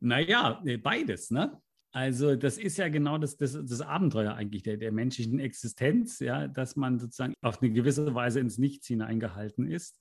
Naja, 0.00 0.62
beides, 0.82 1.30
ne? 1.30 1.60
Also 1.94 2.36
das 2.36 2.56
ist 2.56 2.78
ja 2.78 2.88
genau 2.88 3.18
das, 3.18 3.36
das, 3.36 3.52
das 3.52 3.80
Abenteuer 3.82 4.34
eigentlich 4.34 4.62
der, 4.62 4.78
der 4.78 4.92
menschlichen 4.92 5.38
Existenz, 5.38 6.20
ja, 6.20 6.48
dass 6.48 6.74
man 6.74 6.98
sozusagen 6.98 7.34
auf 7.42 7.60
eine 7.60 7.70
gewisse 7.70 8.14
Weise 8.14 8.40
ins 8.40 8.56
Nichts 8.56 8.86
hineingehalten 8.86 9.70
ist. 9.70 10.00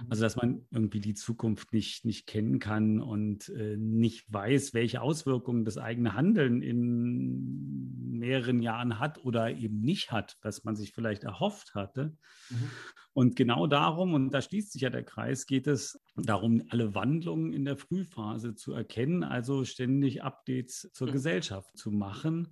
Mhm. 0.00 0.06
Also 0.08 0.22
dass 0.22 0.36
man 0.36 0.66
irgendwie 0.70 1.00
die 1.00 1.12
Zukunft 1.12 1.74
nicht, 1.74 2.06
nicht 2.06 2.26
kennen 2.26 2.58
kann 2.58 3.02
und 3.02 3.50
äh, 3.50 3.76
nicht 3.76 4.32
weiß, 4.32 4.72
welche 4.72 5.02
Auswirkungen 5.02 5.66
das 5.66 5.76
eigene 5.76 6.14
Handeln 6.14 6.62
in 6.62 8.18
mehreren 8.18 8.62
Jahren 8.62 8.98
hat 8.98 9.22
oder 9.22 9.50
eben 9.50 9.82
nicht 9.82 10.12
hat, 10.12 10.38
was 10.40 10.64
man 10.64 10.74
sich 10.74 10.92
vielleicht 10.92 11.24
erhofft 11.24 11.74
hatte. 11.74 12.16
Mhm. 12.48 12.70
Und 13.16 13.34
genau 13.34 13.66
darum, 13.66 14.12
und 14.12 14.28
da 14.28 14.42
schließt 14.42 14.72
sich 14.72 14.82
ja 14.82 14.90
der 14.90 15.02
Kreis, 15.02 15.46
geht 15.46 15.66
es 15.66 15.98
darum, 16.16 16.62
alle 16.68 16.94
Wandlungen 16.94 17.54
in 17.54 17.64
der 17.64 17.78
Frühphase 17.78 18.54
zu 18.54 18.74
erkennen, 18.74 19.24
also 19.24 19.64
ständig 19.64 20.22
Updates 20.22 20.90
zur 20.92 21.08
mhm. 21.08 21.12
Gesellschaft 21.12 21.78
zu 21.78 21.90
machen. 21.90 22.48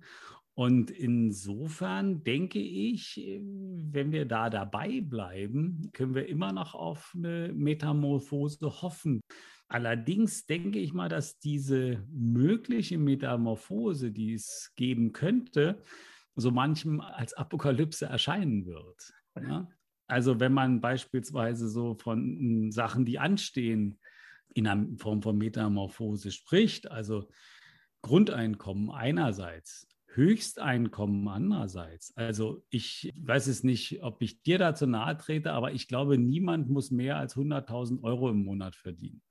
Und 0.55 0.89
insofern 0.89 2.23
denke 2.23 2.57
ich, 2.57 3.23
wenn 3.43 4.11
wir 4.11 4.25
da 4.25 4.49
dabei 4.49 5.01
bleiben, 5.01 5.91
können 5.93 6.15
wir 6.15 6.27
immer 6.27 6.51
noch 6.51 6.73
auf 6.73 7.13
eine 7.15 7.53
Metamorphose 7.53 8.81
hoffen. 8.81 9.21
Allerdings 9.67 10.47
denke 10.47 10.79
ich 10.79 10.93
mal, 10.93 11.09
dass 11.09 11.37
diese 11.37 12.03
mögliche 12.09 12.97
Metamorphose, 12.97 14.11
die 14.11 14.33
es 14.33 14.71
geben 14.75 15.11
könnte, 15.11 15.83
so 16.35 16.49
manchem 16.49 17.01
als 17.01 17.35
Apokalypse 17.35 18.07
erscheinen 18.07 18.65
wird. 18.65 19.13
Ja? 19.35 19.67
Also 20.07 20.39
wenn 20.39 20.53
man 20.53 20.81
beispielsweise 20.81 21.67
so 21.67 21.95
von 21.95 22.71
Sachen, 22.71 23.05
die 23.05 23.19
anstehen, 23.19 23.97
in 24.53 24.67
einer 24.67 24.87
Form 24.97 25.21
von 25.21 25.37
Metamorphose 25.37 26.31
spricht, 26.31 26.89
also 26.89 27.29
Grundeinkommen 28.01 28.91
einerseits, 28.91 29.87
Höchsteinkommen 30.13 31.27
andererseits. 31.27 32.15
Also 32.15 32.63
ich 32.69 33.11
weiß 33.17 33.47
es 33.47 33.63
nicht, 33.63 34.01
ob 34.01 34.21
ich 34.21 34.41
dir 34.43 34.57
dazu 34.57 34.87
nahe 34.87 35.17
trete, 35.17 35.51
aber 35.51 35.73
ich 35.73 35.89
glaube, 35.89 36.17
niemand 36.17 36.69
muss 36.69 36.89
mehr 36.89 37.17
als 37.17 37.35
100.000 37.35 38.01
Euro 38.03 38.29
im 38.29 38.45
Monat 38.45 38.75
verdienen. 38.75 39.21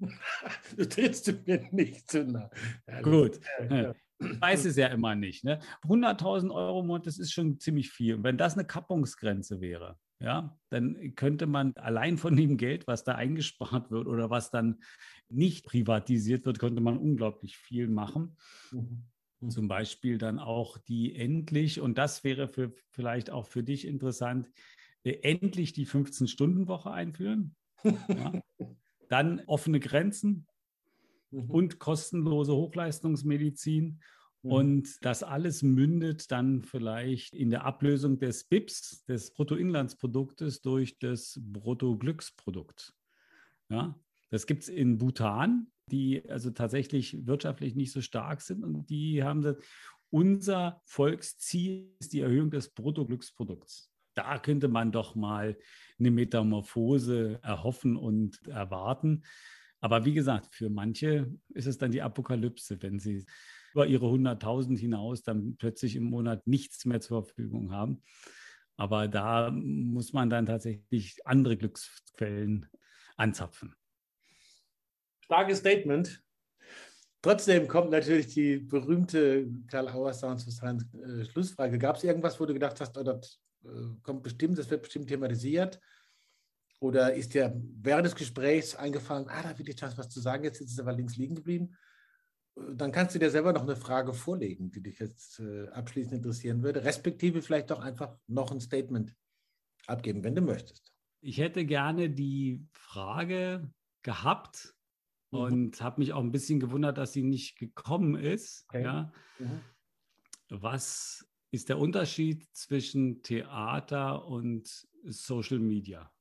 Du 0.76 0.88
trittst 0.88 1.46
mir 1.46 1.68
nicht 1.70 2.10
zu 2.10 2.24
nahe. 2.24 2.50
Ja, 2.88 3.02
Gut. 3.02 3.38
Ja, 3.70 3.94
ja 4.22 4.40
weiß 4.40 4.64
es 4.64 4.76
ja 4.76 4.88
immer 4.88 5.14
nicht. 5.14 5.44
Ne? 5.44 5.58
100.000 5.84 6.52
Euro 6.52 6.80
im 6.80 6.86
Monat, 6.86 7.06
das 7.06 7.18
ist 7.18 7.32
schon 7.32 7.58
ziemlich 7.58 7.90
viel. 7.90 8.16
Und 8.16 8.24
wenn 8.24 8.38
das 8.38 8.54
eine 8.54 8.66
Kappungsgrenze 8.66 9.60
wäre, 9.60 9.98
ja, 10.22 10.56
dann 10.70 11.14
könnte 11.16 11.46
man 11.46 11.74
allein 11.76 12.16
von 12.16 12.36
dem 12.36 12.56
Geld, 12.56 12.86
was 12.86 13.02
da 13.02 13.16
eingespart 13.16 13.90
wird 13.90 14.06
oder 14.06 14.30
was 14.30 14.50
dann 14.50 14.80
nicht 15.28 15.66
privatisiert 15.66 16.46
wird, 16.46 16.58
könnte 16.58 16.80
man 16.80 16.96
unglaublich 16.96 17.56
viel 17.56 17.88
machen. 17.88 18.36
Mhm. 18.70 19.04
mhm. 19.40 19.50
Zum 19.50 19.68
Beispiel 19.68 20.18
dann 20.18 20.38
auch 20.38 20.78
die 20.78 21.16
endlich, 21.16 21.80
und 21.80 21.98
das 21.98 22.22
wäre 22.22 22.48
für, 22.48 22.72
vielleicht 22.90 23.30
auch 23.30 23.46
für 23.46 23.64
dich 23.64 23.86
interessant, 23.86 24.48
äh, 25.04 25.18
endlich 25.22 25.72
die 25.72 25.86
15-Stunden-Woche 25.86 26.90
einführen. 26.90 27.56
Ja. 27.84 28.40
Dann 29.08 29.42
offene 29.46 29.78
Grenzen, 29.78 30.46
mhm. 31.32 31.50
und 31.50 31.78
kostenlose 31.78 32.54
Hochleistungsmedizin. 32.54 34.00
Mhm. 34.42 34.50
Und 34.52 35.04
das 35.04 35.22
alles 35.22 35.62
mündet 35.62 36.30
dann 36.30 36.62
vielleicht 36.62 37.34
in 37.34 37.50
der 37.50 37.64
Ablösung 37.64 38.18
des 38.18 38.44
BIPs, 38.44 39.04
des 39.04 39.32
Bruttoinlandsproduktes, 39.32 40.60
durch 40.62 40.98
das 40.98 41.40
Bruttoglücksprodukt. 41.42 42.94
Ja, 43.68 43.98
das 44.30 44.46
gibt 44.46 44.62
es 44.62 44.68
in 44.68 44.98
Bhutan, 44.98 45.68
die 45.90 46.28
also 46.28 46.50
tatsächlich 46.50 47.26
wirtschaftlich 47.26 47.74
nicht 47.74 47.92
so 47.92 48.00
stark 48.00 48.40
sind 48.40 48.64
und 48.64 48.88
die 48.88 49.22
haben 49.22 49.42
gesagt, 49.42 49.64
unser 50.10 50.82
Volksziel 50.84 51.90
ist 51.98 52.12
die 52.12 52.20
Erhöhung 52.20 52.50
des 52.50 52.70
Bruttoglücksprodukts. 52.70 53.90
Da 54.14 54.38
könnte 54.38 54.68
man 54.68 54.92
doch 54.92 55.14
mal 55.14 55.56
eine 55.98 56.10
Metamorphose 56.10 57.40
erhoffen 57.42 57.96
und 57.96 58.46
erwarten. 58.46 59.22
Aber 59.82 60.04
wie 60.04 60.14
gesagt, 60.14 60.54
für 60.54 60.70
manche 60.70 61.28
ist 61.54 61.66
es 61.66 61.76
dann 61.76 61.90
die 61.90 62.02
Apokalypse, 62.02 62.80
wenn 62.82 63.00
sie 63.00 63.26
über 63.74 63.86
ihre 63.86 64.06
100.000 64.06 64.78
hinaus 64.78 65.22
dann 65.22 65.56
plötzlich 65.56 65.96
im 65.96 66.04
Monat 66.04 66.46
nichts 66.46 66.84
mehr 66.84 67.00
zur 67.00 67.24
Verfügung 67.24 67.72
haben. 67.72 68.02
Aber 68.76 69.08
da 69.08 69.50
muss 69.50 70.12
man 70.12 70.30
dann 70.30 70.46
tatsächlich 70.46 71.26
andere 71.26 71.56
Glücksquellen 71.56 72.68
anzapfen. 73.16 73.74
Starkes 75.24 75.58
Statement. 75.58 76.22
Trotzdem 77.20 77.66
kommt 77.66 77.90
natürlich 77.90 78.28
die 78.28 78.58
berühmte 78.58 79.50
Karl 79.66 79.88
Auer 79.88 80.12
Sounds 80.12 80.44
Science 80.44 80.86
äh, 80.94 81.24
Schlussfrage. 81.24 81.78
Gab 81.78 81.96
es 81.96 82.04
irgendwas, 82.04 82.38
wo 82.38 82.46
du 82.46 82.52
gedacht 82.52 82.80
hast, 82.80 82.96
oh, 82.96 83.02
das 83.02 83.40
äh, 83.64 83.68
kommt 84.02 84.22
bestimmt, 84.22 84.58
das 84.58 84.70
wird 84.70 84.82
bestimmt 84.82 85.08
thematisiert? 85.08 85.80
Oder 86.82 87.14
ist 87.14 87.34
dir 87.34 87.54
während 87.80 88.06
des 88.06 88.16
Gesprächs 88.16 88.74
eingefallen, 88.74 89.28
ah, 89.28 89.40
da 89.40 89.56
will 89.56 89.68
ich 89.68 89.80
was 89.80 90.08
zu 90.08 90.20
sagen, 90.20 90.42
jetzt 90.42 90.60
ist 90.60 90.72
es 90.72 90.80
aber 90.80 90.92
links 90.92 91.16
liegen 91.16 91.36
geblieben? 91.36 91.76
Dann 92.56 92.90
kannst 92.90 93.14
du 93.14 93.20
dir 93.20 93.30
selber 93.30 93.52
noch 93.52 93.62
eine 93.62 93.76
Frage 93.76 94.12
vorlegen, 94.12 94.72
die 94.72 94.82
dich 94.82 94.98
jetzt 94.98 95.38
äh, 95.38 95.68
abschließend 95.68 96.14
interessieren 96.14 96.64
würde, 96.64 96.82
respektive 96.82 97.40
vielleicht 97.40 97.70
doch 97.70 97.78
einfach 97.78 98.18
noch 98.26 98.50
ein 98.50 98.60
Statement 98.60 99.14
abgeben, 99.86 100.24
wenn 100.24 100.34
du 100.34 100.42
möchtest. 100.42 100.92
Ich 101.20 101.38
hätte 101.38 101.64
gerne 101.64 102.10
die 102.10 102.66
Frage 102.72 103.70
gehabt, 104.02 104.74
mhm. 105.30 105.38
und 105.38 105.80
habe 105.82 106.00
mich 106.00 106.12
auch 106.12 106.20
ein 106.20 106.32
bisschen 106.32 106.58
gewundert, 106.58 106.98
dass 106.98 107.12
sie 107.12 107.22
nicht 107.22 107.58
gekommen 107.58 108.16
ist. 108.16 108.66
Okay. 108.70 108.82
Ja. 108.82 109.12
Mhm. 109.38 109.60
Was 110.48 111.28
ist 111.52 111.68
der 111.68 111.78
Unterschied 111.78 112.44
zwischen 112.52 113.22
Theater 113.22 114.26
und 114.26 114.84
Social 115.04 115.60
Media? 115.60 116.12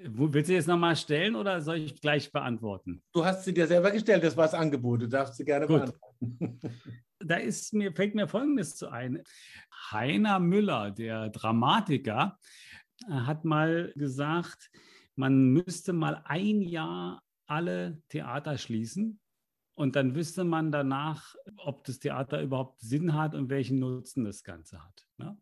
Willst 0.00 0.48
du 0.48 0.54
jetzt 0.54 0.68
nochmal 0.68 0.96
stellen 0.96 1.34
oder 1.34 1.60
soll 1.60 1.78
ich 1.78 2.00
gleich 2.00 2.30
beantworten? 2.30 3.02
Du 3.12 3.24
hast 3.24 3.44
sie 3.44 3.52
dir 3.52 3.66
selber 3.66 3.90
gestellt, 3.90 4.22
das 4.22 4.36
war 4.36 4.44
das 4.44 4.54
Angebot. 4.54 5.02
Du 5.02 5.08
darfst 5.08 5.34
sie 5.34 5.44
gerne 5.44 5.66
Gut. 5.66 5.92
beantworten. 6.20 6.60
Da 7.20 7.34
ist 7.34 7.74
mir, 7.74 7.92
fällt 7.92 8.14
mir 8.14 8.28
Folgendes 8.28 8.76
zu 8.76 8.88
ein. 8.88 9.24
Heiner 9.90 10.38
Müller, 10.38 10.92
der 10.92 11.30
Dramatiker, 11.30 12.38
hat 13.10 13.44
mal 13.44 13.92
gesagt, 13.96 14.70
man 15.16 15.48
müsste 15.48 15.92
mal 15.92 16.22
ein 16.24 16.62
Jahr 16.62 17.20
alle 17.46 18.00
Theater 18.08 18.56
schließen 18.56 19.18
und 19.74 19.96
dann 19.96 20.14
wüsste 20.14 20.44
man 20.44 20.70
danach, 20.70 21.34
ob 21.56 21.84
das 21.84 21.98
Theater 21.98 22.40
überhaupt 22.40 22.80
Sinn 22.80 23.14
hat 23.14 23.34
und 23.34 23.50
welchen 23.50 23.80
Nutzen 23.80 24.24
das 24.24 24.44
Ganze 24.44 24.80
hat. 24.80 25.06
Ne? 25.16 25.36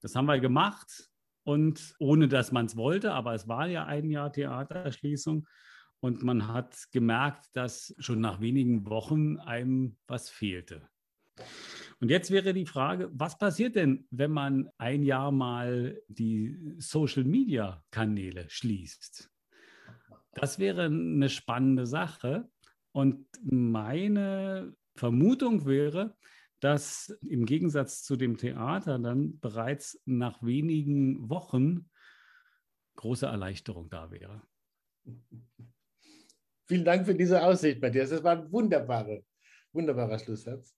Das 0.00 0.16
haben 0.16 0.26
wir 0.26 0.38
gemacht 0.40 1.10
und 1.44 1.94
ohne 1.98 2.28
dass 2.28 2.52
man 2.52 2.66
es 2.66 2.76
wollte, 2.76 3.12
aber 3.12 3.34
es 3.34 3.46
war 3.46 3.66
ja 3.68 3.84
ein 3.84 4.10
Jahr 4.10 4.32
Theaterschließung 4.32 5.46
und 6.00 6.22
man 6.22 6.48
hat 6.48 6.76
gemerkt, 6.90 7.46
dass 7.54 7.94
schon 7.98 8.20
nach 8.20 8.40
wenigen 8.40 8.86
Wochen 8.86 9.38
einem 9.38 9.96
was 10.06 10.28
fehlte. 10.28 10.88
Und 12.00 12.10
jetzt 12.10 12.30
wäre 12.30 12.52
die 12.52 12.66
Frage, 12.66 13.10
was 13.12 13.38
passiert 13.38 13.76
denn, 13.76 14.06
wenn 14.10 14.30
man 14.30 14.68
ein 14.78 15.02
Jahr 15.02 15.32
mal 15.32 16.00
die 16.08 16.74
Social-Media-Kanäle 16.78 18.46
schließt? 18.48 19.30
Das 20.34 20.58
wäre 20.58 20.84
eine 20.84 21.28
spannende 21.28 21.86
Sache. 21.86 22.48
Und 22.92 23.26
meine 23.42 24.74
Vermutung 24.96 25.66
wäre, 25.66 26.16
dass 26.64 27.14
im 27.28 27.44
Gegensatz 27.44 28.02
zu 28.02 28.16
dem 28.16 28.38
Theater 28.38 28.98
dann 28.98 29.38
bereits 29.38 30.00
nach 30.06 30.42
wenigen 30.42 31.28
Wochen 31.28 31.90
große 32.96 33.26
Erleichterung 33.26 33.90
da 33.90 34.10
wäre. 34.10 34.40
Vielen 36.66 36.86
Dank 36.86 37.04
für 37.04 37.14
diese 37.14 37.42
Aussicht, 37.42 37.82
Matthias. 37.82 38.08
Das 38.08 38.24
war 38.24 38.38
ein 38.38 38.50
wunderbarer, 38.50 39.20
wunderbarer 39.74 40.18
Schlusssatz. 40.18 40.74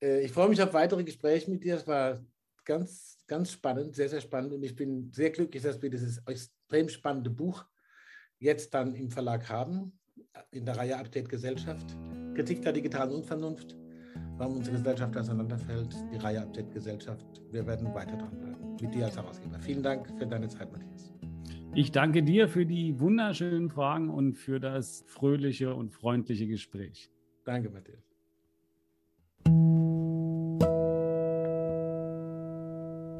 Äh, 0.00 0.20
ich 0.20 0.30
freue 0.30 0.48
mich 0.48 0.62
auf 0.62 0.72
weitere 0.74 1.02
Gespräche 1.02 1.50
mit 1.50 1.64
dir. 1.64 1.74
Es 1.74 1.88
war 1.88 2.24
ganz, 2.64 3.18
ganz 3.26 3.50
spannend, 3.50 3.96
sehr, 3.96 4.08
sehr 4.08 4.20
spannend. 4.20 4.52
Und 4.52 4.62
ich 4.62 4.76
bin 4.76 5.10
sehr 5.10 5.30
glücklich, 5.30 5.64
dass 5.64 5.82
wir 5.82 5.90
dieses 5.90 6.24
extrem 6.24 6.88
spannende 6.88 7.30
Buch 7.30 7.64
jetzt 8.38 8.72
dann 8.74 8.94
im 8.94 9.10
Verlag 9.10 9.48
haben, 9.48 9.98
in 10.52 10.64
der 10.64 10.76
Reihe 10.76 10.96
Update 10.96 11.28
Gesellschaft. 11.28 11.96
Kritik 12.36 12.62
der 12.62 12.72
digitalen 12.72 13.10
Unvernunft, 13.10 13.76
warum 14.36 14.56
unsere 14.56 14.76
Gesellschaft 14.76 15.16
auseinanderfällt, 15.16 15.94
die 16.12 16.16
Reihe 16.16 16.42
Update 16.42 16.72
Gesellschaft. 16.72 17.26
Wir 17.50 17.66
werden 17.66 17.92
weiter 17.94 18.16
dranbleiben, 18.16 18.76
mit 18.80 18.94
dir 18.94 19.04
als 19.06 19.16
Herausgeber. 19.16 19.58
Vielen 19.60 19.82
Dank 19.82 20.08
für 20.18 20.26
deine 20.26 20.48
Zeit, 20.48 20.72
Matthias. 20.72 21.12
Ich 21.72 21.92
danke 21.92 22.22
dir 22.24 22.48
für 22.48 22.66
die 22.66 22.98
wunderschönen 22.98 23.70
Fragen 23.70 24.10
und 24.10 24.34
für 24.34 24.58
das 24.58 25.04
fröhliche 25.06 25.74
und 25.74 25.92
freundliche 25.92 26.48
Gespräch. 26.48 27.10
Danke, 27.44 27.70
Matthias. 27.70 28.10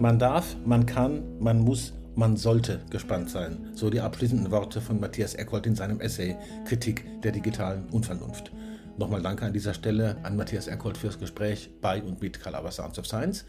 Man 0.01 0.19
darf, 0.19 0.57
man 0.65 0.87
kann, 0.87 1.39
man 1.39 1.61
muss, 1.61 1.93
man 2.17 2.37
sollte 2.37 2.81
gespannt 2.91 3.31
sein. 3.31 3.69
So 3.75 3.91
die 3.91 4.01
abschließenden 4.01 4.51
Worte 4.51 4.81
von 4.81 4.99
Matthias 4.99 5.35
Eckholt 5.35 5.67
in 5.67 5.77
seinem 5.77 6.01
Essay 6.01 6.37
Kritik 6.65 7.05
der 7.23 7.33
digitalen 7.33 7.85
Unvernunft. 7.91 8.51
Nochmal 9.01 9.23
danke 9.23 9.47
an 9.47 9.55
dieser 9.55 9.73
Stelle 9.73 10.19
an 10.25 10.37
Matthias 10.37 10.67
Eckholt 10.67 10.99
fürs 10.99 11.19
Gespräch 11.19 11.71
bei 11.81 12.03
und 12.03 12.21
mit 12.21 12.39
Calabar 12.39 12.71
Sounds 12.71 12.99
of 12.99 13.07
Science. 13.07 13.47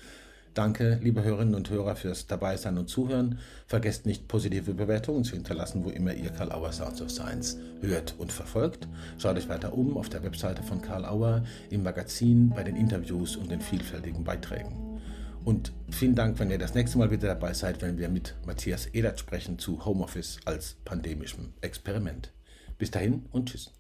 Danke, 0.54 0.98
liebe 1.04 1.26
Hörerinnen 1.26 1.56
und 1.56 1.70
Hörer, 1.70 1.98
fürs 1.98 2.26
Dabeisein 2.26 2.78
und 2.78 2.88
Zuhören. 2.88 3.38
Vergesst 3.68 4.06
nicht, 4.06 4.30
positive 4.30 4.74
Bewertungen 4.74 5.26
zu 5.26 5.34
hinterlassen, 5.34 5.84
wo 5.84 5.90
immer 5.90 6.14
ihr 6.14 6.30
Karl 6.30 6.54
Auer 6.54 6.72
Sounds 6.72 7.02
of 7.02 7.12
Science 7.12 7.58
hört 7.82 8.16
und 8.18 8.32
verfolgt. 8.32 8.88
Schaut 9.18 9.36
euch 9.36 9.50
weiter 9.50 9.74
um 9.74 9.98
auf 9.98 10.08
der 10.08 10.24
Webseite 10.24 10.64
von 10.64 10.82
Karl 10.82 11.04
Auer, 11.04 11.44
im 11.70 11.84
Magazin, 11.84 12.52
bei 12.56 12.64
den 12.64 12.78
Interviews 12.78 13.36
und 13.36 13.52
den 13.52 13.60
vielfältigen 13.60 14.24
Beiträgen. 14.24 15.02
Und 15.44 15.74
vielen 15.90 16.16
Dank, 16.16 16.40
wenn 16.40 16.50
ihr 16.50 16.60
das 16.60 16.76
nächste 16.76 16.98
Mal 16.98 17.12
wieder 17.12 17.28
dabei 17.28 17.54
seid, 17.54 17.82
wenn 17.82 17.98
wir 17.98 18.08
mit 18.08 18.36
Matthias 18.46 18.88
Edert 18.94 19.20
sprechen 19.20 19.60
zu 19.60 19.84
Homeoffice 19.84 20.40
als 20.46 20.78
pandemischem 20.86 21.52
Experiment. 21.60 22.32
Bis 22.78 22.90
dahin 22.90 23.26
und 23.34 23.50
tschüss. 23.50 23.74